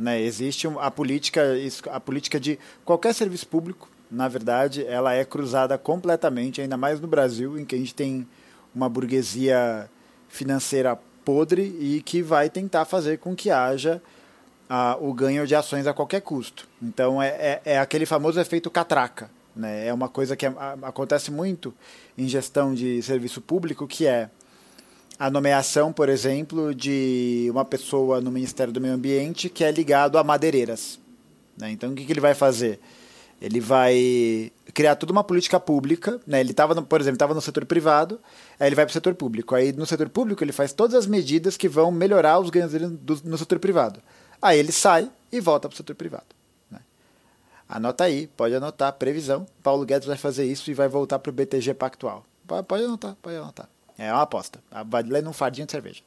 [0.00, 0.20] né?
[0.20, 1.42] Existe a política,
[1.90, 7.06] a política de qualquer serviço público, na verdade, ela é cruzada completamente, ainda mais no
[7.06, 8.26] Brasil, em que a gente tem
[8.74, 9.88] uma burguesia
[10.28, 14.02] financeira podre e que vai tentar fazer com que haja
[15.00, 16.68] o ganho de ações a qualquer custo.
[16.80, 19.30] Então é, é, é aquele famoso efeito catraca.
[19.54, 19.86] Né?
[19.88, 21.74] É uma coisa que a, acontece muito
[22.16, 24.30] em gestão de serviço público, que é
[25.20, 30.16] a nomeação, por exemplo, de uma pessoa no Ministério do Meio Ambiente que é ligado
[30.16, 30.98] a madeireiras.
[31.59, 31.72] Né?
[31.72, 32.80] Então, o que, que ele vai fazer?
[33.38, 36.40] Ele vai criar toda uma política pública, né?
[36.40, 38.18] Ele estava, por exemplo, estava no setor privado,
[38.59, 39.54] aí ele vai para o setor público.
[39.54, 42.87] Aí no setor público ele faz todas as medidas que vão melhorar os ganhos dele
[42.87, 44.00] do, no setor privado.
[44.40, 46.35] Aí ele sai e volta para o setor privado.
[46.70, 46.80] Né?
[47.68, 49.46] Anota aí, pode anotar, previsão.
[49.62, 52.24] Paulo Guedes vai fazer isso e vai voltar para o BTG Pactual.
[52.66, 53.68] Pode, anotar, pode anotar.
[54.00, 54.58] É uma aposta.
[54.86, 56.02] Vai ler num fardinho de cerveja.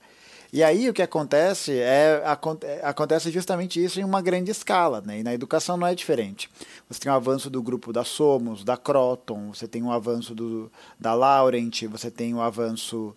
[0.51, 5.19] E aí o que acontece é, é acontece justamente isso em uma grande escala, né?
[5.19, 6.49] E na educação não é diferente.
[6.89, 10.35] Você tem o um avanço do grupo da Somos, da Croton, você tem um avanço
[10.35, 13.15] do, da Laurent, você tem o um avanço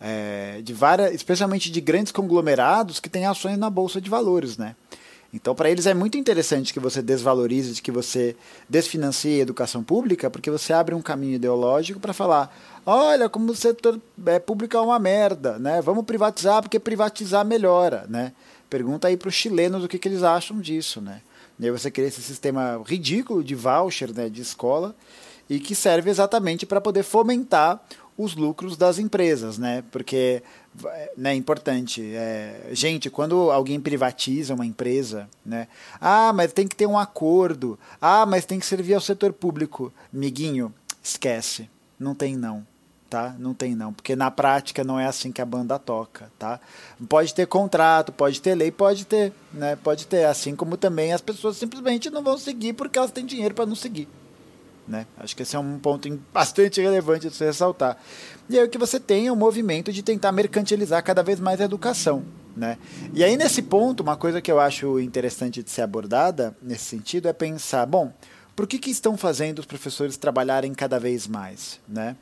[0.00, 4.74] é, de várias, especialmente de grandes conglomerados que têm ações na bolsa de valores, né?
[5.32, 8.34] Então, para eles é muito interessante que você desvalorize, que você
[8.68, 13.54] desfinancie a educação pública, porque você abre um caminho ideológico para falar: olha, como o
[13.54, 15.80] setor é, público é uma merda, né?
[15.80, 18.32] Vamos privatizar porque privatizar melhora, né?
[18.68, 21.22] Pergunta aí para os chilenos o que, que eles acham disso, né?
[21.60, 24.96] E aí você cria esse sistema ridículo de voucher, né, de escola,
[25.48, 27.84] e que serve exatamente para poder fomentar
[28.22, 29.82] os lucros das empresas, né?
[29.90, 30.42] Porque
[31.16, 32.02] né, é importante.
[32.14, 35.68] É, gente, quando alguém privatiza uma empresa, né?
[36.00, 37.78] Ah, mas tem que ter um acordo.
[38.00, 39.92] Ah, mas tem que servir ao setor público.
[40.12, 41.68] Miguinho, esquece.
[41.98, 42.66] Não tem não.
[43.08, 43.34] Tá?
[43.40, 46.60] Não tem não, porque na prática não é assim que a banda toca, tá?
[47.08, 49.74] Pode ter contrato, pode ter lei, pode ter, né?
[49.74, 53.52] Pode ter, assim como também as pessoas simplesmente não vão seguir porque elas têm dinheiro
[53.52, 54.06] para não seguir.
[54.90, 55.06] Né?
[55.16, 57.96] Acho que esse é um ponto bastante relevante de se ressaltar.
[58.48, 61.60] E aí o que você tem é um movimento de tentar mercantilizar cada vez mais
[61.60, 62.24] a educação.
[62.56, 62.76] Né?
[63.14, 67.28] E aí, nesse ponto, uma coisa que eu acho interessante de ser abordada nesse sentido
[67.28, 68.12] é pensar, bom,
[68.56, 71.78] por que, que estão fazendo os professores trabalharem cada vez mais?
[71.88, 72.16] Né?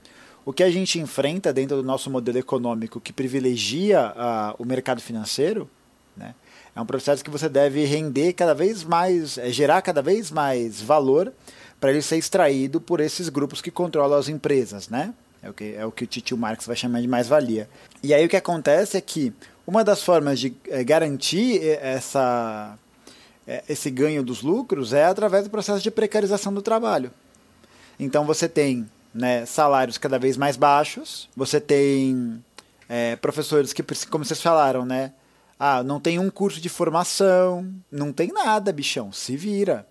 [0.45, 5.01] O que a gente enfrenta dentro do nosso modelo econômico que privilegia uh, o mercado
[5.01, 5.71] financeiro
[6.15, 6.35] né?
[6.77, 10.83] é um processo que você deve render cada vez mais, é, gerar cada vez mais
[10.83, 11.33] valor
[11.81, 15.15] para ele ser extraído por esses grupos que controlam as empresas, né?
[15.43, 17.69] É o que, é o, que o Titio Marx vai chamar de mais-valia.
[18.03, 19.33] E aí o que acontece é que
[19.67, 22.77] uma das formas de é, garantir essa,
[23.47, 27.13] é, esse ganho dos lucros é através do processo de precarização do trabalho.
[28.01, 32.43] Então você tem né, salários cada vez mais baixos, você tem
[32.89, 35.13] é, professores que, como vocês falaram, né?
[35.59, 39.88] Ah, não tem um curso de formação, não tem nada, bichão, se vira?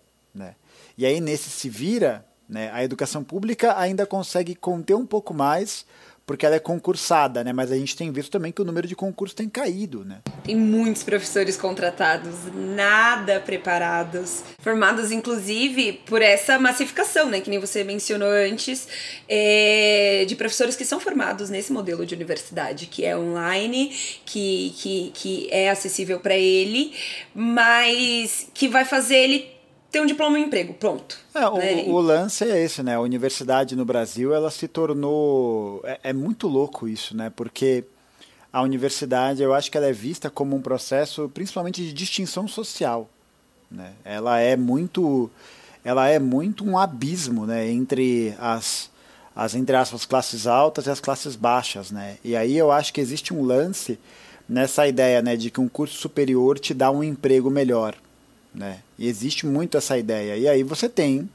[0.98, 5.86] E aí, nesse se vira, né, a educação pública ainda consegue conter um pouco mais,
[6.26, 7.54] porque ela é concursada, né?
[7.54, 10.22] Mas a gente tem visto também que o número de concursos tem caído, né?
[10.44, 17.40] Tem muitos professores contratados, nada preparados, formados inclusive por essa massificação, né?
[17.40, 18.88] Que nem você mencionou antes,
[19.30, 25.12] é, de professores que são formados nesse modelo de universidade, que é online, que, que,
[25.14, 26.94] que é acessível para ele,
[27.34, 29.57] mas que vai fazer ele
[29.92, 31.18] ter um diploma e um emprego, pronto.
[31.34, 31.84] É, o, né?
[31.88, 32.96] o, lance é esse, né?
[32.96, 35.82] A universidade no Brasil, ela se tornou...
[35.84, 37.32] É, é, muito louco isso, né?
[37.36, 37.84] Porque
[38.52, 43.10] a universidade, eu acho que ela é vista como um processo, principalmente de distinção social,
[43.70, 43.94] Né?
[44.04, 45.30] Ela é muito
[45.88, 48.90] ela é muito um abismo né, entre as,
[49.34, 51.92] as, entre aspas, classes altas e as classes baixas.
[51.92, 52.18] Né?
[52.26, 53.98] E aí eu acho que existe um lance
[54.50, 57.96] nessa ideia né, de que um curso superior te dá um emprego melhor.
[58.54, 58.80] Né?
[58.98, 60.36] E existe muito essa ideia.
[60.38, 61.30] E aí você tem,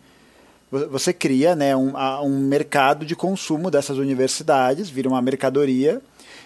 [0.91, 6.01] você cria né, um, um mercado de consumo dessas universidades, vira uma mercadoria,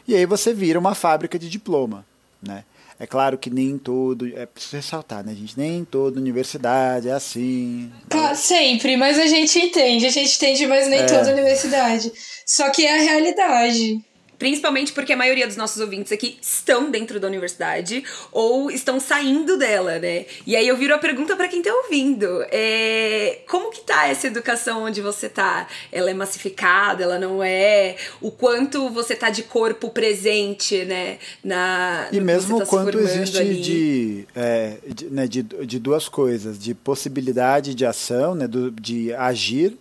[0.06, 2.04] e aí você vira uma fábrica de diploma.
[2.42, 2.64] Né?
[2.98, 4.26] É claro que nem todo.
[4.36, 5.58] É preciso ressaltar, né, gente?
[5.58, 7.92] Nem toda universidade é assim.
[8.08, 11.04] Claro, sempre, mas a gente entende, a gente entende, mas nem é.
[11.04, 12.10] toda universidade.
[12.46, 14.02] Só que é a realidade.
[14.38, 19.56] Principalmente porque a maioria dos nossos ouvintes aqui estão dentro da universidade ou estão saindo
[19.56, 20.26] dela, né?
[20.46, 22.44] E aí eu viro a pergunta para quem tá ouvindo.
[22.50, 25.66] É, como que tá essa educação onde você tá?
[25.90, 27.96] Ela é massificada, ela não é?
[28.20, 31.18] O quanto você tá de corpo presente, né?
[31.42, 36.74] Na, e mesmo tá quanto existe de, é, de, né, de, de duas coisas, de
[36.74, 38.46] possibilidade de ação, né?
[38.46, 39.78] Do, de agir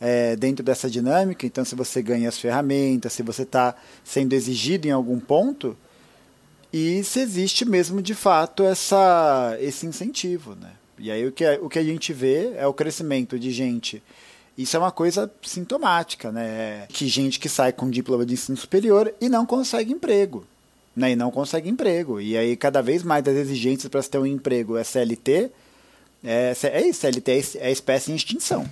[0.00, 1.46] é, dentro dessa dinâmica.
[1.46, 5.76] Então, se você ganha as ferramentas, se você está sendo exigido em algum ponto,
[6.72, 10.54] e se existe mesmo de fato essa, esse incentivo.
[10.54, 10.70] Né?
[10.98, 14.02] E aí o que, o que a gente vê é o crescimento de gente.
[14.56, 16.86] Isso é uma coisa sintomática, né?
[16.88, 20.46] Que gente que sai com diploma de ensino superior e não consegue emprego.
[20.94, 21.12] Né?
[21.12, 22.18] E não consegue emprego.
[22.20, 25.50] E aí, cada vez mais as exigências para se ter um emprego é CLT.
[26.24, 28.66] É, é isso, CLT é, é espécie em extinção.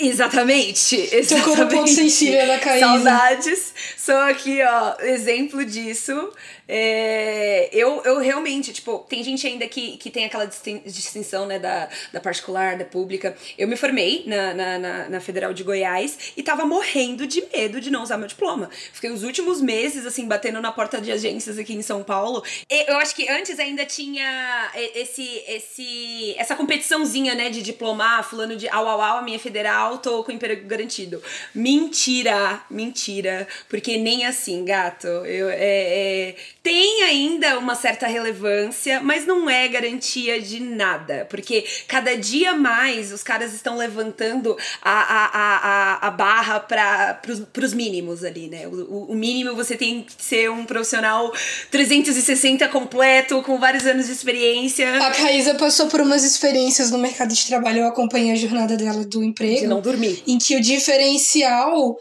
[0.00, 1.28] Exatamente, exatamente.
[1.28, 2.86] Tocou no ponto sensível da Caísa.
[2.86, 3.74] Saudades.
[3.98, 6.32] Sou aqui, ó, exemplo disso.
[6.72, 11.88] É, eu, eu realmente, tipo, tem gente ainda que, que tem aquela distinção, né, da,
[12.12, 13.36] da particular, da pública.
[13.58, 17.80] Eu me formei na, na, na, na Federal de Goiás e tava morrendo de medo
[17.80, 18.70] de não usar meu diploma.
[18.92, 22.40] Fiquei os últimos meses, assim, batendo na porta de agências aqui em São Paulo.
[22.68, 28.68] Eu acho que antes ainda tinha esse, esse, essa competiçãozinha, né, de diplomar, fulano de
[28.68, 31.20] au, au, au, a minha federal, tô com emprego garantido.
[31.52, 33.48] Mentira, mentira.
[33.68, 35.08] Porque nem assim, gato.
[35.08, 41.26] Eu, é, é tem ainda uma certa relevância, mas não é garantia de nada.
[41.30, 47.20] Porque cada dia mais os caras estão levantando a, a, a, a barra para
[47.64, 48.66] os mínimos ali, né?
[48.66, 51.32] O, o mínimo você tem que ser um profissional
[51.70, 54.98] 360 completo, com vários anos de experiência.
[55.06, 59.04] A Caísa passou por umas experiências no mercado de trabalho, eu acompanhei a jornada dela
[59.04, 59.60] do emprego.
[59.60, 60.22] De não dormir.
[60.26, 61.98] Em que o diferencial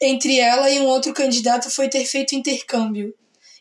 [0.00, 3.14] entre ela e um outro candidato foi ter feito intercâmbio.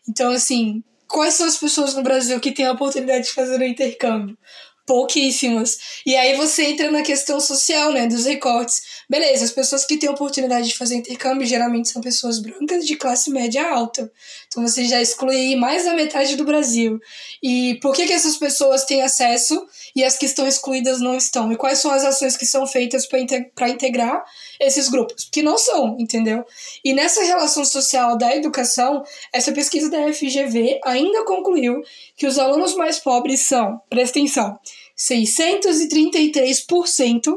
[0.07, 3.63] Então, assim, quais são as pessoas no Brasil que têm a oportunidade de fazer o
[3.63, 4.37] intercâmbio?
[4.85, 5.77] Pouquíssimas.
[6.05, 8.83] E aí você entra na questão social, né, dos recortes.
[9.09, 12.95] Beleza, as pessoas que têm a oportunidade de fazer intercâmbio geralmente são pessoas brancas de
[12.95, 14.11] classe média alta.
[14.55, 16.97] Então você já exclui mais da metade do Brasil.
[17.43, 21.51] E por que, que essas pessoas têm acesso e as que estão excluídas não estão?
[21.51, 24.23] E quais são as ações que são feitas para integrar
[24.57, 25.27] esses grupos?
[25.29, 26.45] Que não são, entendeu?
[26.85, 31.81] E nessa relação social da educação, essa pesquisa da FGV ainda concluiu
[32.15, 34.57] que os alunos mais pobres são, presta atenção,
[34.97, 37.33] 633%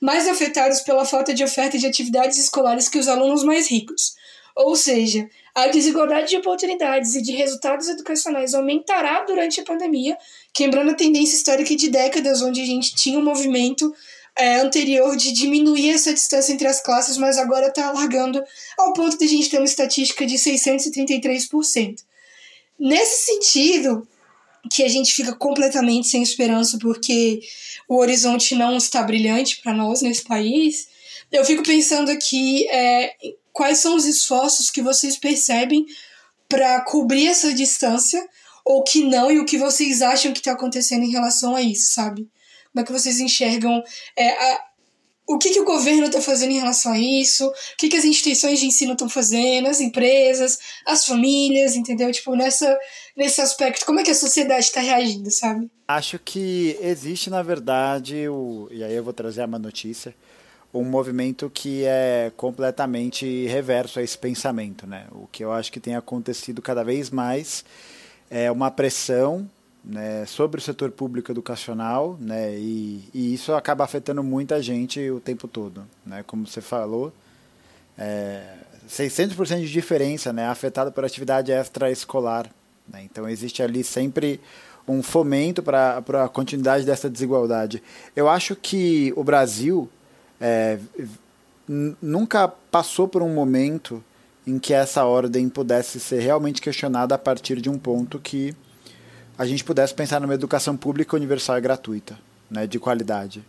[0.00, 4.19] mais afetados pela falta de oferta de atividades escolares que os alunos mais ricos.
[4.56, 10.16] Ou seja, a desigualdade de oportunidades e de resultados educacionais aumentará durante a pandemia,
[10.52, 13.92] quebrando a tendência histórica de décadas onde a gente tinha um movimento
[14.36, 18.42] é, anterior de diminuir essa distância entre as classes, mas agora está alargando
[18.78, 21.96] ao ponto de a gente ter uma estatística de 633%.
[22.78, 24.06] Nesse sentido,
[24.70, 27.40] que a gente fica completamente sem esperança porque
[27.88, 30.88] o horizonte não está brilhante para nós nesse país,
[31.30, 33.14] eu fico pensando aqui é,
[33.60, 35.84] quais são os esforços que vocês percebem
[36.48, 38.26] para cobrir essa distância
[38.64, 41.92] ou que não e o que vocês acham que está acontecendo em relação a isso,
[41.92, 42.26] sabe?
[42.72, 43.84] Como é que vocês enxergam
[44.16, 44.64] é, a,
[45.28, 48.06] o que, que o governo está fazendo em relação a isso, o que, que as
[48.06, 52.10] instituições de ensino estão fazendo, as empresas, as famílias, entendeu?
[52.10, 52.78] Tipo, nessa,
[53.14, 55.70] nesse aspecto, como é que a sociedade está reagindo, sabe?
[55.86, 60.14] Acho que existe, na verdade, o, e aí eu vou trazer uma notícia,
[60.72, 65.06] um movimento que é completamente reverso a esse pensamento, né?
[65.10, 67.64] O que eu acho que tem acontecido cada vez mais
[68.30, 69.48] é uma pressão
[69.84, 75.18] né, sobre o setor público educacional, né, e, e, isso acaba afetando muita gente o
[75.18, 75.84] tempo todo.
[76.04, 77.12] Né, como você falou,
[77.98, 78.42] é,
[78.88, 82.46] 600% de diferença né, afetado por atividade extraescolar.
[82.88, 84.40] Né, então existe ali sempre
[84.86, 87.82] um fomento para a continuidade dessa desigualdade.
[88.14, 89.88] Eu acho que o Brasil
[90.40, 90.78] é,
[92.00, 94.02] nunca passou por um momento
[94.46, 98.54] em que essa ordem pudesse ser realmente questionada a partir de um ponto que
[99.38, 102.18] a gente pudesse pensar numa educação pública universal e gratuita,
[102.50, 103.44] né, de qualidade.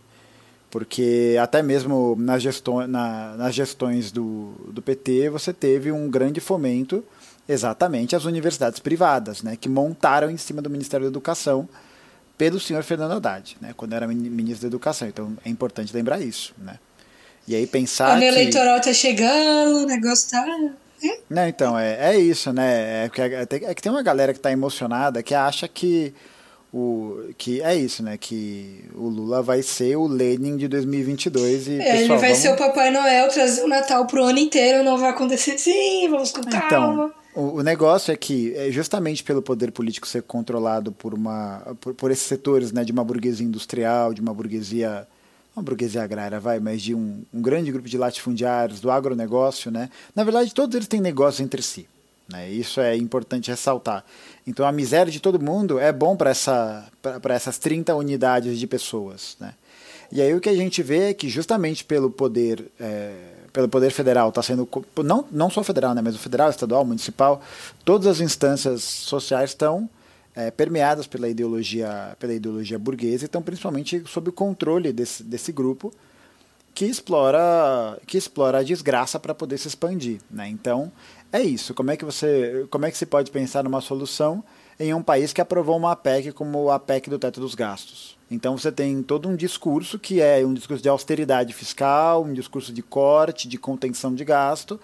[0.70, 6.40] Porque até mesmo nas, gestões, na, nas gestões do, do PT você teve um grande
[6.40, 7.04] fomento
[7.48, 11.68] exatamente às universidades privadas, né, que montaram em cima do Ministério da Educação
[12.42, 15.06] pelo senhor Fernando Haddad, né, quando era ministro da Educação.
[15.06, 16.52] Então é importante lembrar isso.
[16.58, 16.76] Né.
[17.46, 18.16] E aí pensar.
[18.16, 18.24] O que...
[18.24, 20.44] eleitoral tá chegando, o negócio tá.
[21.04, 21.18] É?
[21.30, 23.04] Não, então, é, é isso, né?
[23.04, 26.12] É, é, é que tem uma galera que está emocionada que acha que
[26.72, 28.16] o que é isso, né?
[28.18, 32.38] Que o Lula vai ser o Lenin de 2022 e é, pessoal, ele vai vamos...
[32.38, 36.32] ser o Papai Noel trazer o Natal pro ano inteiro, não vai acontecer sim, vamos
[36.32, 37.04] com então, calma.
[37.04, 41.76] Então, o, o negócio é que é justamente pelo poder político ser controlado por uma
[41.80, 45.06] por, por esses setores, né, de uma burguesia industrial, de uma burguesia
[45.54, 49.90] uma burguesia agrária, vai, mas de um, um grande grupo de latifundiários, do agronegócio, né?
[50.16, 51.86] Na verdade, todos eles têm negócios entre si.
[52.28, 52.50] Né?
[52.50, 54.04] Isso é importante ressaltar.
[54.46, 56.90] Então, a miséria de todo mundo é bom para essa,
[57.30, 59.36] essas 30 unidades de pessoas.
[59.38, 59.52] Né?
[60.10, 63.14] E aí o que a gente vê é que justamente pelo poder, é,
[63.52, 64.68] pelo poder federal está sendo
[65.04, 67.40] não, não só federal, né, mas o federal, estadual, municipal,
[67.84, 69.88] todas as instâncias sociais estão
[70.34, 75.92] é, permeadas pela ideologia, pela ideologia burguesa, então principalmente sob o controle desse, desse grupo
[76.74, 80.20] que explora, que explora a desgraça para poder se expandir.
[80.30, 80.48] Né?
[80.48, 80.90] Então
[81.30, 81.74] é isso.
[81.74, 84.42] Como é que você, como é que se pode pensar numa solução
[84.80, 88.16] em um país que aprovou uma PEC como a PEC do teto dos gastos?
[88.34, 92.72] Então você tem todo um discurso que é um discurso de austeridade fiscal, um discurso
[92.72, 94.80] de corte, de contenção de gasto,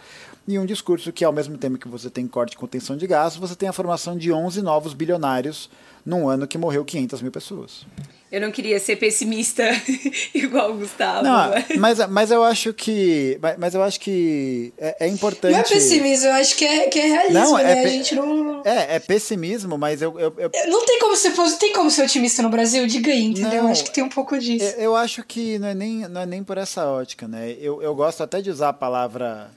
[0.49, 3.38] e um discurso que, ao mesmo tempo que você tem corte e contenção de gastos,
[3.38, 5.68] você tem a formação de 11 novos bilionários
[6.07, 7.84] num ano que morreu 500 mil pessoas.
[8.32, 9.62] Eu não queria ser pessimista
[10.34, 11.22] igual o Gustavo.
[11.22, 13.38] Não, mas, mas eu acho que.
[13.59, 15.53] Mas eu acho que é, é importante.
[15.53, 17.82] Não é pessimismo, eu acho que é, que é realismo, não, é né?
[17.82, 17.88] Pe...
[17.88, 18.62] A gente não.
[18.64, 20.18] É, é pessimismo, mas eu.
[20.18, 20.51] eu, eu...
[20.68, 23.64] Não tem como ser tem como ser otimista no Brasil, diga aí, entendeu?
[23.64, 24.64] Não, acho que tem um pouco disso.
[24.76, 27.55] Eu, eu, acho que não é, nem, não é nem por essa ótica, né?
[27.61, 29.51] Eu, eu gosto até de usar a palavra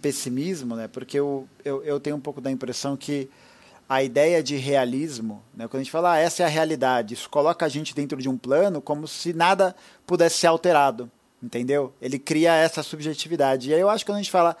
[0.00, 0.88] pessimismo, né?
[0.88, 3.28] Porque eu, eu, eu tenho um pouco da impressão que
[3.88, 5.66] a ideia de realismo, né?
[5.66, 8.28] quando a gente fala ah, essa é a realidade, isso coloca a gente dentro de
[8.28, 9.74] um plano como se nada
[10.06, 11.10] pudesse ser alterado,
[11.42, 11.92] entendeu?
[12.00, 13.68] Ele cria essa subjetividade.
[13.68, 14.56] E aí eu acho que quando a gente fala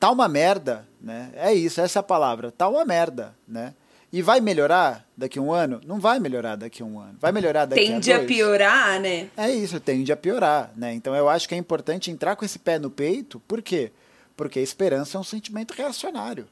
[0.00, 1.30] tá uma merda, né?
[1.36, 3.72] É isso, essa é a palavra, tá uma merda, né?
[4.12, 5.80] E vai melhorar daqui a um ano?
[5.86, 7.16] Não vai melhorar daqui a um ano.
[7.20, 8.28] Vai melhorar daqui tende a dois.
[8.28, 9.28] Tende a piorar, né?
[9.36, 10.92] É isso, tende a piorar, né?
[10.92, 13.92] Então eu acho que é importante entrar com esse pé no peito, por quê?
[14.36, 16.48] Porque a esperança é um sentimento reacionário.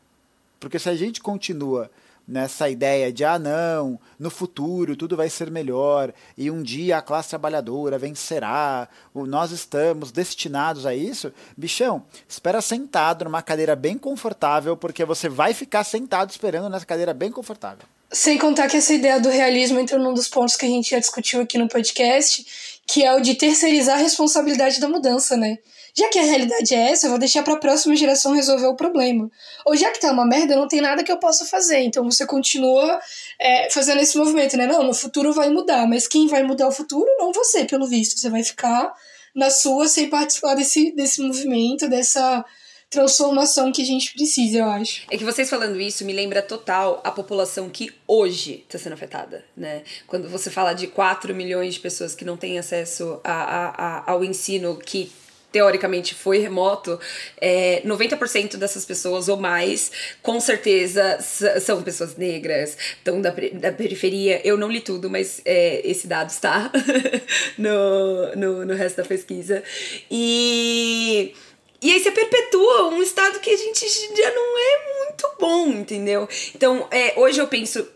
[0.59, 1.91] Porque se a gente continua
[2.31, 7.03] nessa ideia de ah não, no futuro tudo vai ser melhor e um dia a
[7.03, 14.77] classe trabalhadora vencerá, nós estamos destinados a isso, bichão, espera sentado numa cadeira bem confortável
[14.77, 17.85] porque você vai ficar sentado esperando nessa cadeira bem confortável.
[18.13, 20.99] Sem contar que essa ideia do realismo entra num dos pontos que a gente já
[20.99, 25.59] discutiu aqui no podcast, que é o de terceirizar a responsabilidade da mudança, né?
[25.97, 28.75] Já que a realidade é essa, eu vou deixar para a próxima geração resolver o
[28.75, 29.31] problema.
[29.65, 31.79] Ou já que tá uma merda, não tem nada que eu possa fazer.
[31.79, 33.01] Então você continua
[33.39, 34.67] é, fazendo esse movimento, né?
[34.67, 38.19] Não, no futuro vai mudar, mas quem vai mudar o futuro não você, pelo visto.
[38.19, 38.93] Você vai ficar
[39.37, 42.45] na sua sem participar desse, desse movimento, dessa
[42.91, 45.03] transformação que a gente precisa, eu acho.
[45.09, 49.45] É que vocês falando isso me lembra total a população que hoje está sendo afetada,
[49.57, 49.83] né?
[50.09, 54.11] Quando você fala de 4 milhões de pessoas que não têm acesso a, a, a
[54.11, 55.13] ao ensino que
[55.53, 56.99] teoricamente foi remoto,
[57.41, 59.91] é, 90% dessas pessoas ou mais,
[60.23, 61.19] com certeza,
[61.61, 64.41] são pessoas negras, estão da, da periferia.
[64.45, 66.71] Eu não li tudo, mas é, esse dado está
[67.59, 69.63] no, no, no resto da pesquisa.
[70.11, 71.35] E.
[71.83, 76.29] E aí você perpetua um estado que a gente já não é muito bom, entendeu?
[76.55, 77.87] Então, é, hoje eu penso,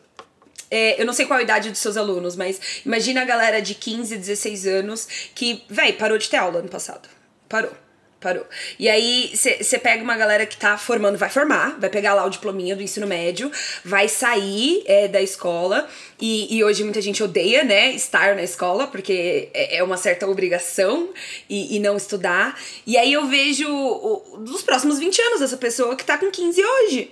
[0.70, 3.74] é, eu não sei qual a idade dos seus alunos, mas imagina a galera de
[3.74, 7.08] 15, 16 anos que, véi, parou de ter aula ano passado
[7.54, 7.83] parou.
[8.24, 8.46] Parou.
[8.78, 12.30] E aí, você pega uma galera que tá formando, vai formar, vai pegar lá o
[12.30, 13.52] diplominha do ensino médio,
[13.84, 15.86] vai sair é, da escola.
[16.18, 20.26] E, e hoje muita gente odeia, né, estar na escola, porque é, é uma certa
[20.26, 21.10] obrigação
[21.50, 22.58] e, e não estudar.
[22.86, 26.64] E aí eu vejo o, dos próximos 20 anos essa pessoa que tá com 15
[26.64, 27.10] hoje.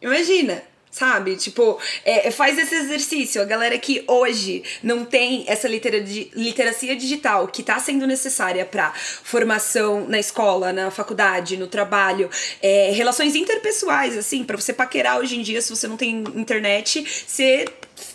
[0.00, 0.69] Imagina.
[0.90, 1.36] Sabe?
[1.36, 3.40] Tipo, é, faz esse exercício.
[3.40, 8.92] A galera que hoje não tem essa litera, literacia digital que está sendo necessária para
[8.92, 12.28] formação na escola, na faculdade, no trabalho,
[12.60, 17.04] é, relações interpessoais, assim, para você paquerar hoje em dia, se você não tem internet,
[17.24, 17.66] você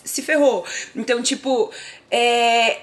[0.04, 0.66] se ferrou.
[0.94, 1.72] Então, tipo,
[2.10, 2.80] é,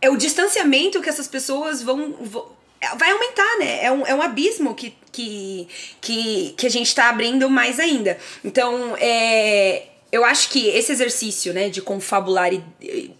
[0.00, 2.58] é o distanciamento que essas pessoas vão, vão
[2.96, 3.84] vai aumentar, né?
[3.84, 5.68] É um, é um abismo que, que,
[6.00, 8.16] que, que a gente está abrindo mais ainda.
[8.44, 12.52] Então, é, eu acho que esse exercício, né, de confabular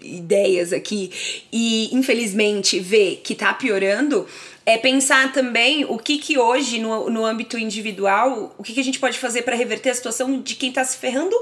[0.01, 1.11] ideias aqui
[1.53, 4.27] e, infelizmente, ver que tá piorando,
[4.65, 8.85] é pensar também o que que hoje, no, no âmbito individual, o que, que a
[8.85, 11.35] gente pode fazer para reverter a situação de quem tá se ferrando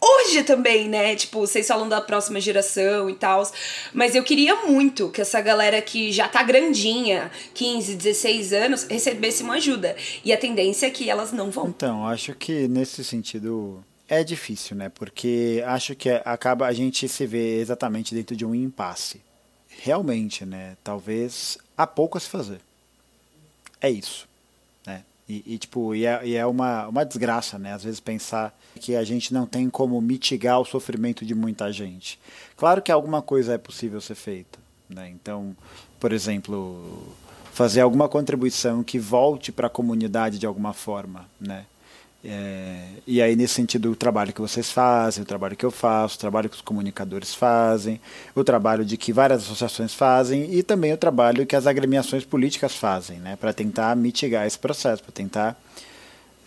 [0.00, 1.14] hoje também, né?
[1.14, 3.42] Tipo, vocês falam da próxima geração e tal.
[3.92, 9.42] Mas eu queria muito que essa galera que já tá grandinha, 15, 16 anos, recebesse
[9.42, 9.96] uma ajuda.
[10.24, 11.68] E a tendência é que elas não vão.
[11.68, 14.88] Então, acho que nesse sentido é difícil, né?
[14.88, 19.20] Porque acho que acaba a gente se vê exatamente dentro de um impasse.
[19.82, 20.76] Realmente, né?
[20.82, 22.60] Talvez há pouco a se fazer.
[23.80, 24.29] É isso.
[25.30, 27.72] E, e tipo, e é, e é uma, uma desgraça, né?
[27.72, 32.18] Às vezes pensar que a gente não tem como mitigar o sofrimento de muita gente.
[32.56, 34.58] Claro que alguma coisa é possível ser feita.
[34.88, 35.08] Né?
[35.10, 35.56] Então,
[36.00, 37.14] por exemplo,
[37.52, 41.28] fazer alguma contribuição que volte para a comunidade de alguma forma.
[41.40, 41.64] Né?
[42.22, 46.16] É, e aí, nesse sentido, o trabalho que vocês fazem, o trabalho que eu faço,
[46.16, 47.98] o trabalho que os comunicadores fazem,
[48.34, 52.74] o trabalho de que várias associações fazem e também o trabalho que as agremiações políticas
[52.74, 55.58] fazem, né, para tentar mitigar esse processo, para tentar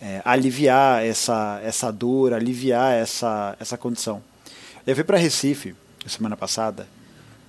[0.00, 4.22] é, aliviar essa, essa dor, aliviar essa, essa condição.
[4.86, 5.74] Eu fui para Recife
[6.06, 6.86] semana passada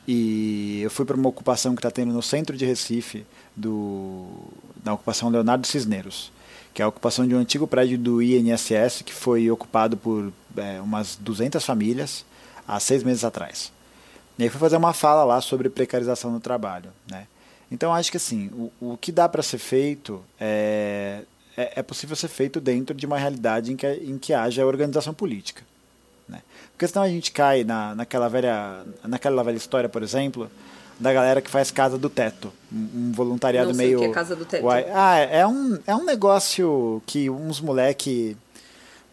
[0.07, 4.25] e eu fui para uma ocupação que está tendo no centro de Recife, do,
[4.83, 6.31] da ocupação Leonardo Cisneros
[6.75, 10.81] que é a ocupação de um antigo prédio do INSS que foi ocupado por é,
[10.81, 12.25] umas 200 famílias
[12.67, 13.71] há seis meses atrás.
[14.37, 16.91] E aí fui fazer uma fala lá sobre precarização no trabalho.
[17.09, 17.27] Né?
[17.71, 18.49] Então acho que assim,
[18.81, 21.21] o, o que dá para ser feito é,
[21.55, 25.13] é, é, possível ser feito dentro de uma realidade em que, em que haja organização
[25.13, 25.63] política.
[26.27, 26.41] Né?
[26.73, 30.51] Porque senão a gente cai na, naquela, velha, naquela velha história, por exemplo,
[30.99, 32.51] da galera que faz casa do teto.
[32.71, 33.97] Um voluntariado Não sei meio.
[33.99, 34.65] O que é casa do teto.
[34.93, 38.37] Ah, é um, é um negócio que uns moleque.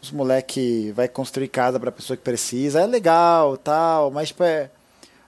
[0.01, 2.81] Os moleque vai construir casa para pessoa que precisa.
[2.81, 4.69] É legal, tal, mas tipo, é,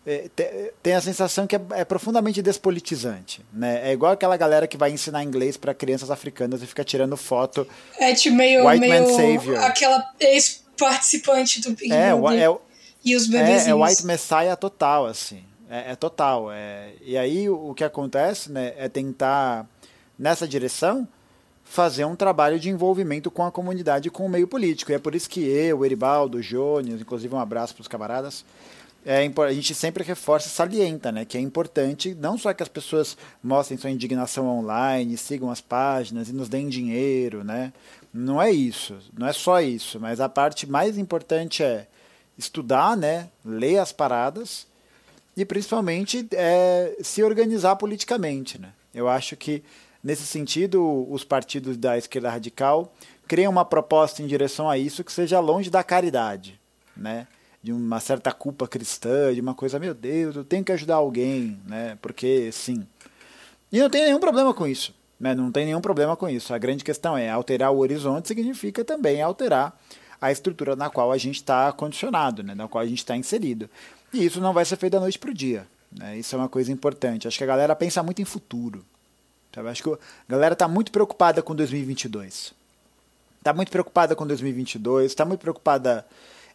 [0.06, 3.88] é, tem a sensação que é, é, profundamente despolitizante, né?
[3.88, 7.66] É igual aquela galera que vai ensinar inglês para crianças africanas e fica tirando foto.
[7.98, 9.58] É tipo meio, White meio Man Savior.
[9.60, 12.56] aquela ex-participante do Big é, é,
[13.04, 13.66] e os bebezinhos.
[13.66, 15.42] É, é White Messiah total, assim.
[15.68, 16.50] É, é total.
[16.52, 19.66] É, e aí o, o, que acontece né, é tentar,
[20.18, 21.06] nessa direção,
[21.64, 24.92] fazer um trabalho de envolvimento com a comunidade com o meio político.
[24.92, 28.44] E é por isso que eu, Eribaldo, Jônio, inclusive um abraço para os camaradas,
[29.06, 32.70] é, a gente sempre reforça e salienta né, que é importante não só que as
[32.70, 37.70] pessoas mostrem sua indignação online, sigam as páginas e nos deem dinheiro, né?
[38.12, 41.86] Não é isso, não é só isso, mas a parte mais importante é
[42.38, 44.66] estudar, né, ler as paradas
[45.36, 48.60] e principalmente é, se organizar politicamente.
[48.60, 48.72] Né?
[48.94, 49.62] Eu acho que,
[50.02, 52.92] nesse sentido, os partidos da esquerda radical
[53.26, 56.60] criam uma proposta em direção a isso que seja longe da caridade,
[56.96, 57.26] né?
[57.62, 61.58] de uma certa culpa cristã, de uma coisa, meu Deus, eu tenho que ajudar alguém,
[61.66, 61.96] né?
[62.02, 62.86] porque sim.
[63.72, 64.94] E não tem nenhum problema com isso.
[65.18, 65.34] Né?
[65.34, 66.52] Não tem nenhum problema com isso.
[66.52, 69.80] A grande questão é alterar o horizonte significa também alterar
[70.20, 72.54] a estrutura na qual a gente está condicionado, né?
[72.54, 73.68] na qual a gente está inserido.
[74.14, 75.66] E isso não vai ser feito da noite para o dia.
[75.92, 76.18] Né?
[76.18, 77.26] Isso é uma coisa importante.
[77.26, 78.84] Acho que a galera pensa muito em futuro.
[79.54, 79.68] Sabe?
[79.68, 79.98] Acho que a
[80.28, 82.54] galera está muito preocupada com 2022.
[83.38, 86.06] Está muito preocupada com 2022, está muito preocupada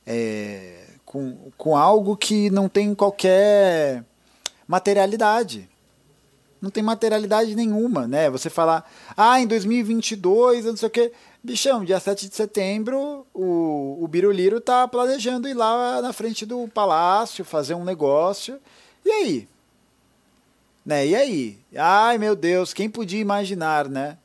[0.07, 4.03] é, com, com algo que não tem qualquer
[4.67, 5.69] materialidade.
[6.61, 8.29] Não tem materialidade nenhuma, né?
[8.29, 11.11] Você falar, ah, em 2022, eu não sei o quê.
[11.41, 16.67] Bichão, dia 7 de setembro, o, o Biruliro tá planejando ir lá na frente do
[16.67, 18.59] palácio, fazer um negócio.
[19.05, 19.47] E aí?
[20.85, 21.07] Né?
[21.07, 21.59] E aí?
[21.77, 24.17] Ai, meu Deus, quem podia imaginar, né?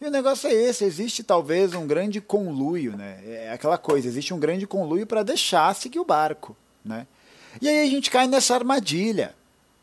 [0.00, 3.20] E o negócio é esse, existe talvez um grande conluio, né?
[3.24, 7.06] É aquela coisa, existe um grande conluio para deixar seguir o barco, né?
[7.60, 9.34] E aí a gente cai nessa armadilha,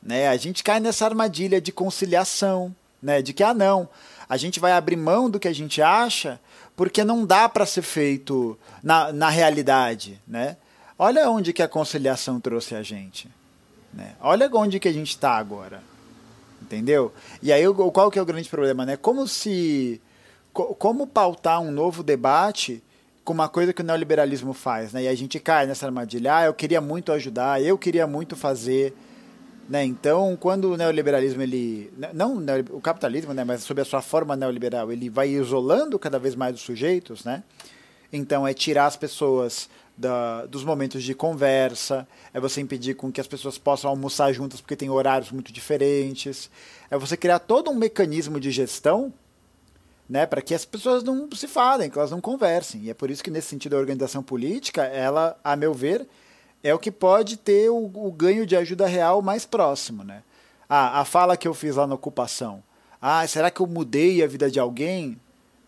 [0.08, 0.30] né?
[0.30, 3.22] A gente cai nessa armadilha de conciliação, né?
[3.22, 3.90] De que ah não,
[4.30, 6.40] a gente vai abrir mão do que a gente acha
[6.78, 10.56] porque não dá para ser feito na, na realidade, né?
[10.98, 13.30] Olha onde que a conciliação trouxe a gente,
[13.94, 14.16] né?
[14.22, 15.84] Olha onde que a gente está agora,
[16.62, 17.14] entendeu?
[17.44, 18.96] E aí qual que é o grande problema, né?
[18.96, 20.02] Como se
[20.54, 22.82] como pautar um novo debate
[23.26, 25.04] com uma coisa que o neoliberalismo faz, né?
[25.04, 28.96] E a gente cai nessa armadilha, ah, eu queria muito ajudar, eu queria muito fazer,
[29.70, 29.84] né?
[29.84, 32.38] Então, quando o neoliberalismo, ele, não
[32.72, 36.56] o capitalismo, né, mas sob a sua forma neoliberal, ele vai isolando cada vez mais
[36.56, 37.44] os sujeitos, né?
[38.12, 43.20] Então, é tirar as pessoas da, dos momentos de conversa, é você impedir com que
[43.20, 46.50] as pessoas possam almoçar juntas porque tem horários muito diferentes,
[46.90, 49.12] é você criar todo um mecanismo de gestão
[50.08, 52.84] né, para que as pessoas não se falem, que elas não conversem.
[52.84, 56.08] E é por isso que, nesse sentido, a organização política, ela, a meu ver,
[56.68, 60.04] é o que pode ter o, o ganho de ajuda real mais próximo.
[60.04, 60.22] Né?
[60.68, 62.62] Ah, a fala que eu fiz lá na ocupação.
[63.02, 65.20] Ah, será que eu mudei a vida de alguém?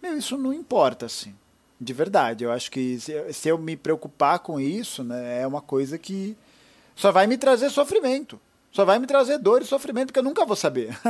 [0.01, 1.33] Meu, isso não importa, assim.
[1.79, 2.43] De verdade.
[2.43, 6.35] Eu acho que se, eu me preocupar com isso, né, é uma coisa que
[6.95, 8.39] só vai me trazer sofrimento.
[8.71, 10.97] Só vai me trazer dor e sofrimento que eu nunca vou saber.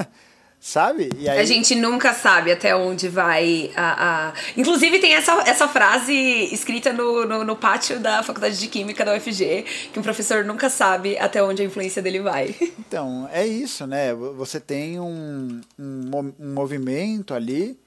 [0.59, 1.09] sabe?
[1.19, 1.29] Aí...
[1.29, 4.29] A gente nunca sabe até onde vai a.
[4.29, 4.33] a...
[4.57, 6.13] Inclusive, tem essa, essa frase
[6.51, 10.69] escrita no, no, no, pátio da Faculdade de Química da UFG, que um professor nunca
[10.69, 12.55] sabe até onde a influência dele vai.
[12.89, 14.15] Então, é isso, né?
[14.15, 17.77] Você tem um, um, um movimento ali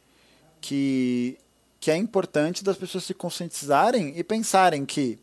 [0.61, 1.37] que,
[1.81, 5.19] que é importante das pessoas se conscientizarem e pensarem que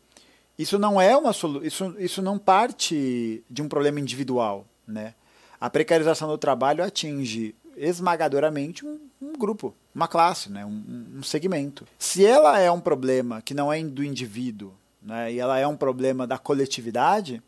[0.58, 5.14] isso não é uma solução, isso, isso não parte de um problema individual, né?
[5.60, 10.64] A precarização do trabalho atinge esmagadoramente um, um grupo, uma classe, né?
[10.64, 11.86] Um, um, segmento.
[11.98, 15.32] Se ela é um problema que não é do indivíduo, né?
[15.32, 17.42] e ela é um problema da coletividade,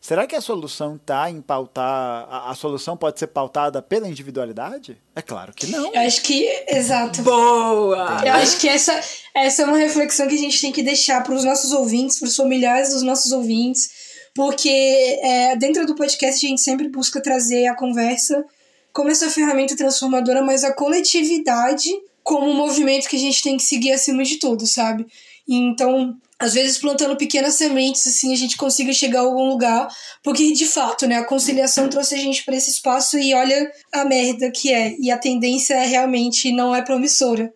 [0.00, 2.26] será que a solução está em pautar.
[2.30, 4.98] A, a, solução pode ser pautada pela individualidade?
[5.14, 5.92] É claro que não.
[5.94, 6.46] Eu acho que.
[6.68, 7.22] Exato.
[7.22, 8.22] Boa!
[8.24, 8.98] Eu acho que essa,
[9.34, 12.28] essa é uma reflexão que a gente tem que deixar para os nossos ouvintes, para
[12.28, 17.66] os familiares dos nossos ouvintes porque é, dentro do podcast a gente sempre busca trazer
[17.66, 18.44] a conversa
[18.92, 21.90] como essa ferramenta transformadora, mas a coletividade
[22.22, 25.06] como um movimento que a gente tem que seguir acima de tudo, sabe?
[25.48, 29.88] Então, às vezes plantando pequenas sementes, assim, a gente consiga chegar a algum lugar,
[30.22, 34.04] porque de fato, né, a conciliação trouxe a gente para esse espaço e olha a
[34.04, 37.52] merda que é, e a tendência é realmente não é promissora.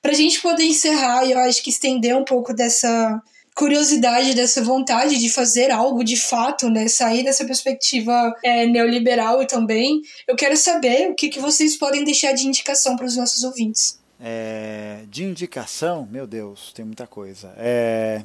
[0.00, 3.20] Pra gente poder encerrar, eu acho que estender um pouco dessa
[3.54, 6.88] curiosidade, dessa vontade de fazer algo de fato, né?
[6.88, 10.02] Sair dessa perspectiva é, neoliberal e também.
[10.26, 13.98] Eu quero saber o que, que vocês podem deixar de indicação para os nossos ouvintes.
[14.20, 17.52] É, de indicação, meu Deus, tem muita coisa.
[17.56, 18.22] É,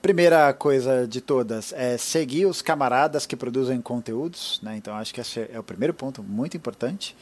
[0.00, 4.76] primeira coisa de todas é seguir os camaradas que produzem conteúdos, né?
[4.76, 7.14] Então acho que esse é o primeiro ponto muito importante.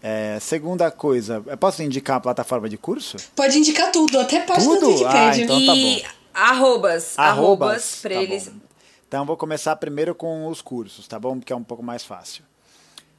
[0.00, 3.16] É, segunda coisa, posso indicar uma plataforma de curso?
[3.34, 4.80] Pode indicar tudo, até página tudo?
[4.80, 5.20] do Wikipedia.
[5.20, 6.23] Ah, então tá bom.
[6.34, 7.16] Arrobas.
[7.16, 8.48] Arrobas, arrobas pra tá eles.
[8.48, 8.60] Bom.
[9.06, 11.38] Então vou começar primeiro com os cursos, tá bom?
[11.38, 12.44] Porque é um pouco mais fácil.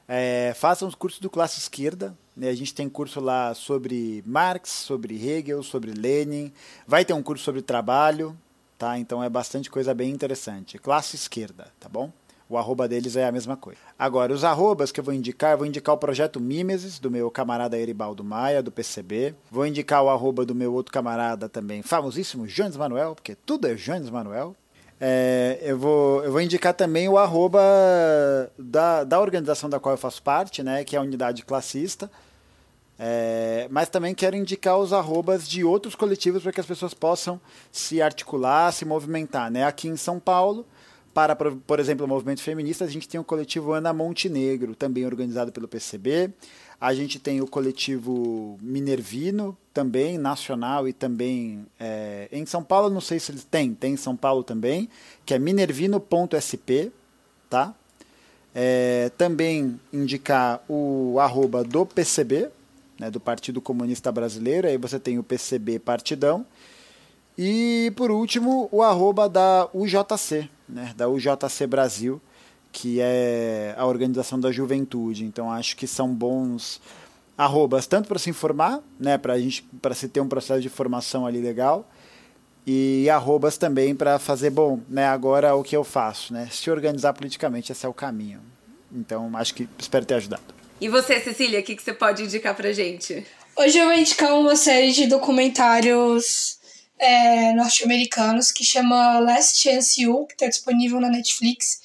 [0.06, 2.16] É, façam os cursos do classe esquerda.
[2.36, 2.48] Né?
[2.50, 6.52] A gente tem curso lá sobre Marx, sobre Hegel, sobre Lenin.
[6.86, 8.36] Vai ter um curso sobre trabalho,
[8.76, 8.98] tá?
[8.98, 10.78] Então é bastante coisa bem interessante.
[10.78, 12.12] Classe esquerda, tá bom?
[12.48, 13.80] O arroba deles é a mesma coisa.
[13.98, 17.28] Agora, os arrobas que eu vou indicar, eu vou indicar o projeto Mimesis, do meu
[17.30, 19.34] camarada Eribaldo Maia, do PCB.
[19.50, 23.74] Vou indicar o arroba do meu outro camarada também, famosíssimo Jones Manuel, porque tudo é
[23.74, 24.54] Jones Manuel.
[25.00, 27.60] É, eu, vou, eu vou indicar também o arroba
[28.58, 32.10] da, da organização da qual eu faço parte, né, que é a Unidade Classista.
[32.98, 37.38] É, mas também quero indicar os arrobas de outros coletivos para que as pessoas possam
[37.70, 39.50] se articular, se movimentar.
[39.50, 39.64] Né?
[39.64, 40.66] Aqui em São Paulo,
[41.16, 45.50] para, por exemplo, o movimento feminista, a gente tem o coletivo Ana Montenegro, também organizado
[45.50, 46.30] pelo PCB.
[46.78, 53.00] A gente tem o coletivo Minervino, também nacional e também é, em São Paulo, não
[53.00, 54.90] sei se eles têm, tem em São Paulo também,
[55.24, 56.92] que é minervino.sp,
[57.48, 57.74] tá?
[58.54, 62.50] É, também indicar o arroba do PCB,
[63.00, 66.44] né, do Partido Comunista Brasileiro, aí você tem o PCB Partidão.
[67.38, 72.20] E por último, o arroba da UJC, né, da UJC Brasil,
[72.72, 75.24] que é a organização da juventude.
[75.24, 76.80] Então acho que são bons
[77.36, 81.26] arrobas tanto para se informar, né, para gente para se ter um processo de formação
[81.26, 81.86] ali legal,
[82.66, 87.12] e arrobas também para fazer bom, né, agora o que eu faço, né, se organizar
[87.12, 88.40] politicamente, esse é o caminho.
[88.90, 90.42] Então acho que espero ter ajudado.
[90.80, 93.26] E você, Cecília, o que, que você pode indicar para gente?
[93.56, 96.55] Hoje eu vou indicar uma série de documentários
[96.98, 101.80] é, norte-americanos que chama Last Chance You, que está disponível na Netflix.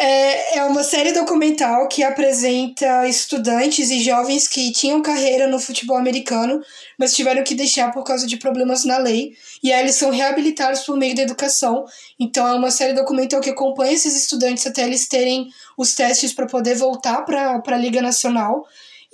[0.00, 5.96] É, é uma série documental que apresenta estudantes e jovens que tinham carreira no futebol
[5.96, 6.62] americano,
[6.96, 9.32] mas tiveram que deixar por causa de problemas na lei.
[9.60, 11.84] E aí eles são reabilitados por meio da educação.
[12.18, 16.46] Então é uma série documental que acompanha esses estudantes até eles terem os testes para
[16.46, 18.64] poder voltar para a Liga Nacional.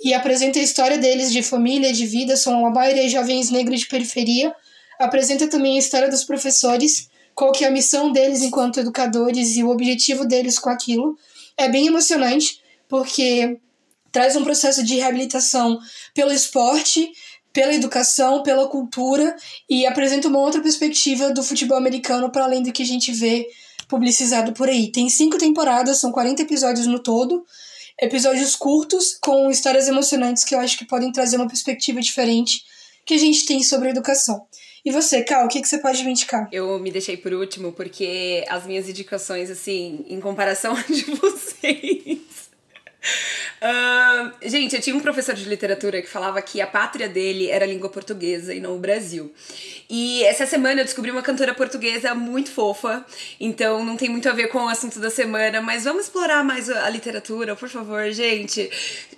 [0.03, 2.37] E apresenta a história deles de família, de vida.
[2.37, 4.53] São a maioria jovens negros de periferia
[4.99, 9.63] apresenta também a história dos professores, qual que é a missão deles enquanto educadores e
[9.63, 11.17] o objetivo deles com aquilo.
[11.57, 13.59] É bem emocionante, porque
[14.11, 15.77] traz um processo de reabilitação
[16.13, 17.11] pelo esporte,
[17.51, 19.35] pela educação, pela cultura
[19.69, 23.47] e apresenta uma outra perspectiva do futebol americano para além do que a gente vê
[23.87, 24.91] publicizado por aí.
[24.91, 27.45] Tem cinco temporadas, são 40 episódios no todo.
[28.01, 32.61] episódios curtos com histórias emocionantes que eu acho que podem trazer uma perspectiva diferente
[33.05, 34.45] que a gente tem sobre a educação.
[34.85, 36.47] E você, Cal, o que, que você pode me indicar?
[36.51, 42.51] Eu me deixei por último porque as minhas indicações, assim, em comparação a de vocês.
[44.41, 47.67] Gente, eu tinha um professor de literatura que falava que a pátria dele era a
[47.67, 49.33] língua portuguesa e não o Brasil.
[49.89, 53.05] E essa semana eu descobri uma cantora portuguesa muito fofa,
[53.39, 56.69] então não tem muito a ver com o assunto da semana, mas vamos explorar mais
[56.69, 58.69] a literatura, por favor, gente.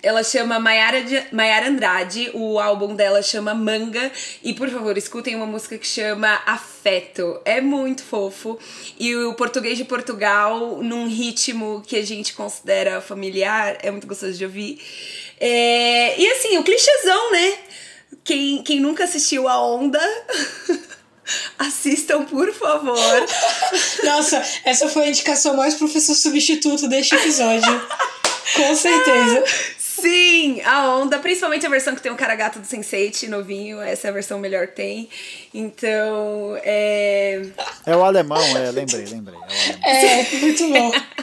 [0.02, 0.98] Ela chama Mayara,
[1.32, 4.10] Mayara Andrade, o álbum dela chama Manga,
[4.42, 7.40] e por favor, escutem uma música que chama Afeto.
[7.44, 8.58] É muito fofo.
[8.98, 14.37] E o português de Portugal, num ritmo que a gente considera familiar, é muito gostoso
[14.38, 14.80] de ouvir.
[15.40, 16.18] É...
[16.18, 17.58] E assim, o clichêzão, né?
[18.24, 20.00] Quem, quem nunca assistiu a Onda,
[21.58, 23.26] assistam, por favor.
[24.04, 27.86] Nossa, essa foi a indicação mais professor substituto deste episódio.
[28.54, 29.44] Com certeza.
[29.78, 34.06] Sim, a onda, principalmente a versão que tem o cara gato do Sense8 novinho, essa
[34.06, 35.08] é a versão melhor que tem.
[35.52, 37.42] Então, é.
[37.84, 39.38] É o alemão, é, lembrei, lembrei.
[39.82, 40.92] É, é muito bom.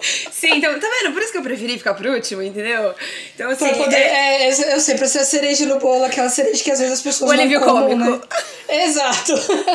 [0.00, 1.12] Sim, então, tá vendo?
[1.12, 2.94] Por isso que eu preferi ficar por último, entendeu?
[3.34, 3.68] Então, assim.
[3.68, 4.48] Pra poder, é...
[4.48, 4.74] é...
[4.74, 7.30] eu sei, pra ser a cereja no bolo, aquela cereja que às vezes as pessoas.
[7.30, 7.96] O alívio cômico.
[7.96, 8.20] Né?
[8.84, 9.32] Exato.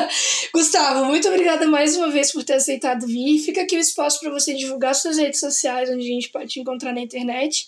[0.53, 3.39] Gustavo, muito obrigada mais uma vez por ter aceitado vir.
[3.39, 6.59] Fica aqui o espaço para você divulgar suas redes sociais, onde a gente pode te
[6.59, 7.67] encontrar na internet.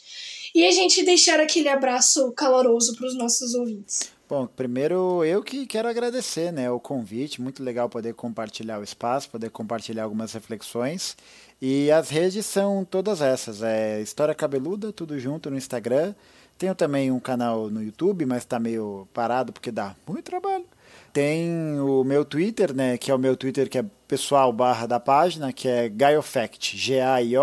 [0.54, 4.16] E a gente deixar aquele abraço caloroso para os nossos ouvintes.
[4.28, 9.30] Bom, primeiro eu que quero agradecer né, o convite, muito legal poder compartilhar o espaço,
[9.30, 11.16] poder compartilhar algumas reflexões.
[11.62, 16.14] E as redes são todas essas, é História Cabeluda, tudo junto no Instagram.
[16.58, 20.66] Tenho também um canal no YouTube, mas está meio parado porque dá muito trabalho.
[21.12, 25.00] Tem o meu Twitter, né, que é o meu Twitter que é pessoal barra da
[25.00, 27.36] página, que é Gaiofact, G-A-I-O-F-A-C-T,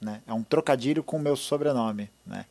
[0.00, 0.22] né?
[0.26, 2.46] É um trocadilho com o meu sobrenome, né?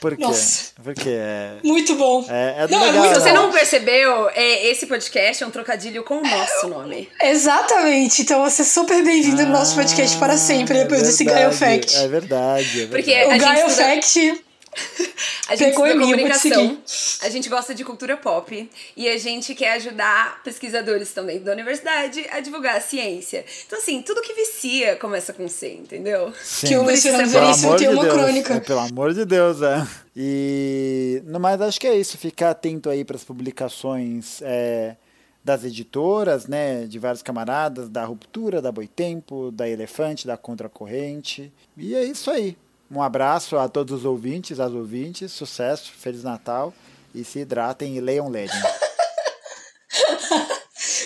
[0.00, 0.22] Por quê?
[0.22, 0.66] Nossa.
[0.82, 1.52] Porque é.
[1.64, 2.24] Muito bom.
[2.28, 6.02] É, é Não, Se legal, muito você não percebeu, é, esse podcast é um trocadilho
[6.04, 7.08] com o nosso nome.
[7.22, 8.22] Exatamente.
[8.22, 11.44] Então você é super bem-vindo no nosso podcast para sempre, Ah, depois é desse verdade,
[11.44, 11.96] Gaio Fact.
[11.96, 13.32] É verdade, é Porque verdade.
[13.32, 14.44] a o Gaio estuda- Fact.
[15.48, 16.78] A gente Pegou em mim, comunicação,
[17.22, 22.26] a gente gosta de cultura pop e a gente quer ajudar pesquisadores também da universidade
[22.32, 23.44] a divulgar a ciência.
[23.64, 26.32] Então, assim, tudo que vicia começa com C, entendeu?
[26.42, 26.66] Sim.
[26.66, 28.54] Que o Pelo Veríssimo tem de uma Deus, crônica.
[28.54, 29.86] é, pelo amor de Deus, é.
[30.16, 34.96] E no mais acho que é isso, ficar atento aí para as publicações é,
[35.44, 41.52] das editoras, né, de vários camaradas, da Ruptura, da Boitempo, da Elefante, da Contracorrente.
[41.76, 42.56] E é isso aí.
[42.90, 46.72] Um abraço a todos os ouvintes, as ouvintes, sucesso, Feliz Natal
[47.14, 48.62] e se hidratem e leiam Legend.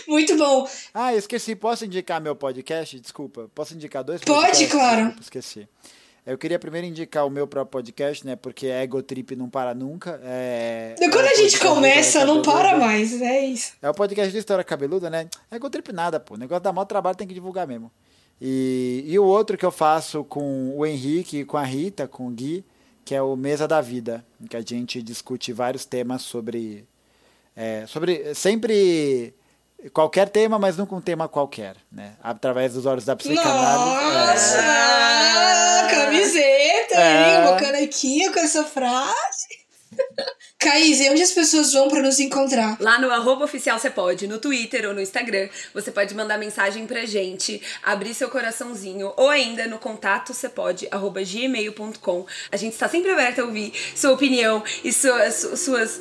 [0.07, 0.69] Muito bom.
[0.93, 2.99] Ah, eu esqueci, posso indicar meu podcast?
[2.99, 5.03] Desculpa, posso indicar dois Pode, claro.
[5.03, 5.69] Desculpa, esqueci.
[6.27, 8.37] Eu queria primeiro indicar o meu próprio podcast, né?
[8.37, 10.21] Porque Ego Trip não para nunca.
[10.23, 13.23] É, quando é a gente começa, não para mais.
[13.23, 13.73] É isso.
[13.81, 15.29] É o podcast do História Cabeluda, né?
[15.51, 16.35] Ego Trip nada, pô.
[16.35, 17.91] O negócio dá maior trabalho, tem que divulgar mesmo.
[18.41, 22.31] E, e o outro que eu faço com o Henrique, com a Rita, com o
[22.31, 22.65] Gui,
[23.05, 26.87] que é o Mesa da Vida, em que a gente discute vários temas sobre.
[27.57, 29.35] é, sobre sempre
[29.93, 32.15] qualquer tema, mas nunca um tema qualquer, né?
[32.23, 33.97] Através dos olhos da psicanálise.
[34.27, 34.59] Nossa!
[34.59, 35.91] É.
[35.91, 37.43] Camiseta, É.
[37.43, 37.49] hein?
[37.49, 39.49] Uma canequinha com essa frase.
[40.61, 42.77] Caís, e onde as pessoas vão para nos encontrar?
[42.79, 46.87] Lá no arroba oficial você pode, no Twitter ou no Instagram, você pode mandar mensagem
[46.87, 52.27] pra gente, abrir seu coraçãozinho, ou ainda no contato você pode, arroba gmail.com.
[52.53, 55.99] A gente está sempre aberto a ouvir sua opinião e suas, su- suas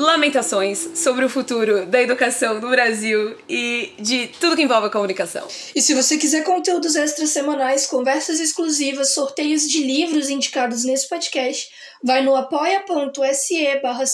[0.00, 5.46] lamentações sobre o futuro da educação do Brasil e de tudo que envolve a comunicação.
[5.74, 11.68] E se você quiser conteúdos extras semanais, conversas exclusivas, sorteios de livros indicados nesse podcast,
[12.02, 14.04] vai no apoia.se barra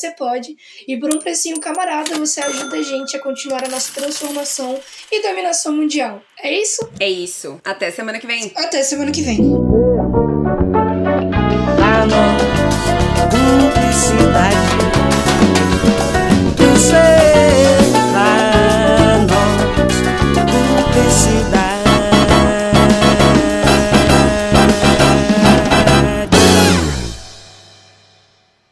[0.89, 4.78] e por um precinho camarada você ajuda a gente a continuar a nossa transformação
[5.11, 6.20] e dominação mundial.
[6.43, 6.89] É isso?
[6.99, 7.61] É isso.
[7.64, 8.53] Até semana que vem.
[8.57, 9.39] Até semana que vem.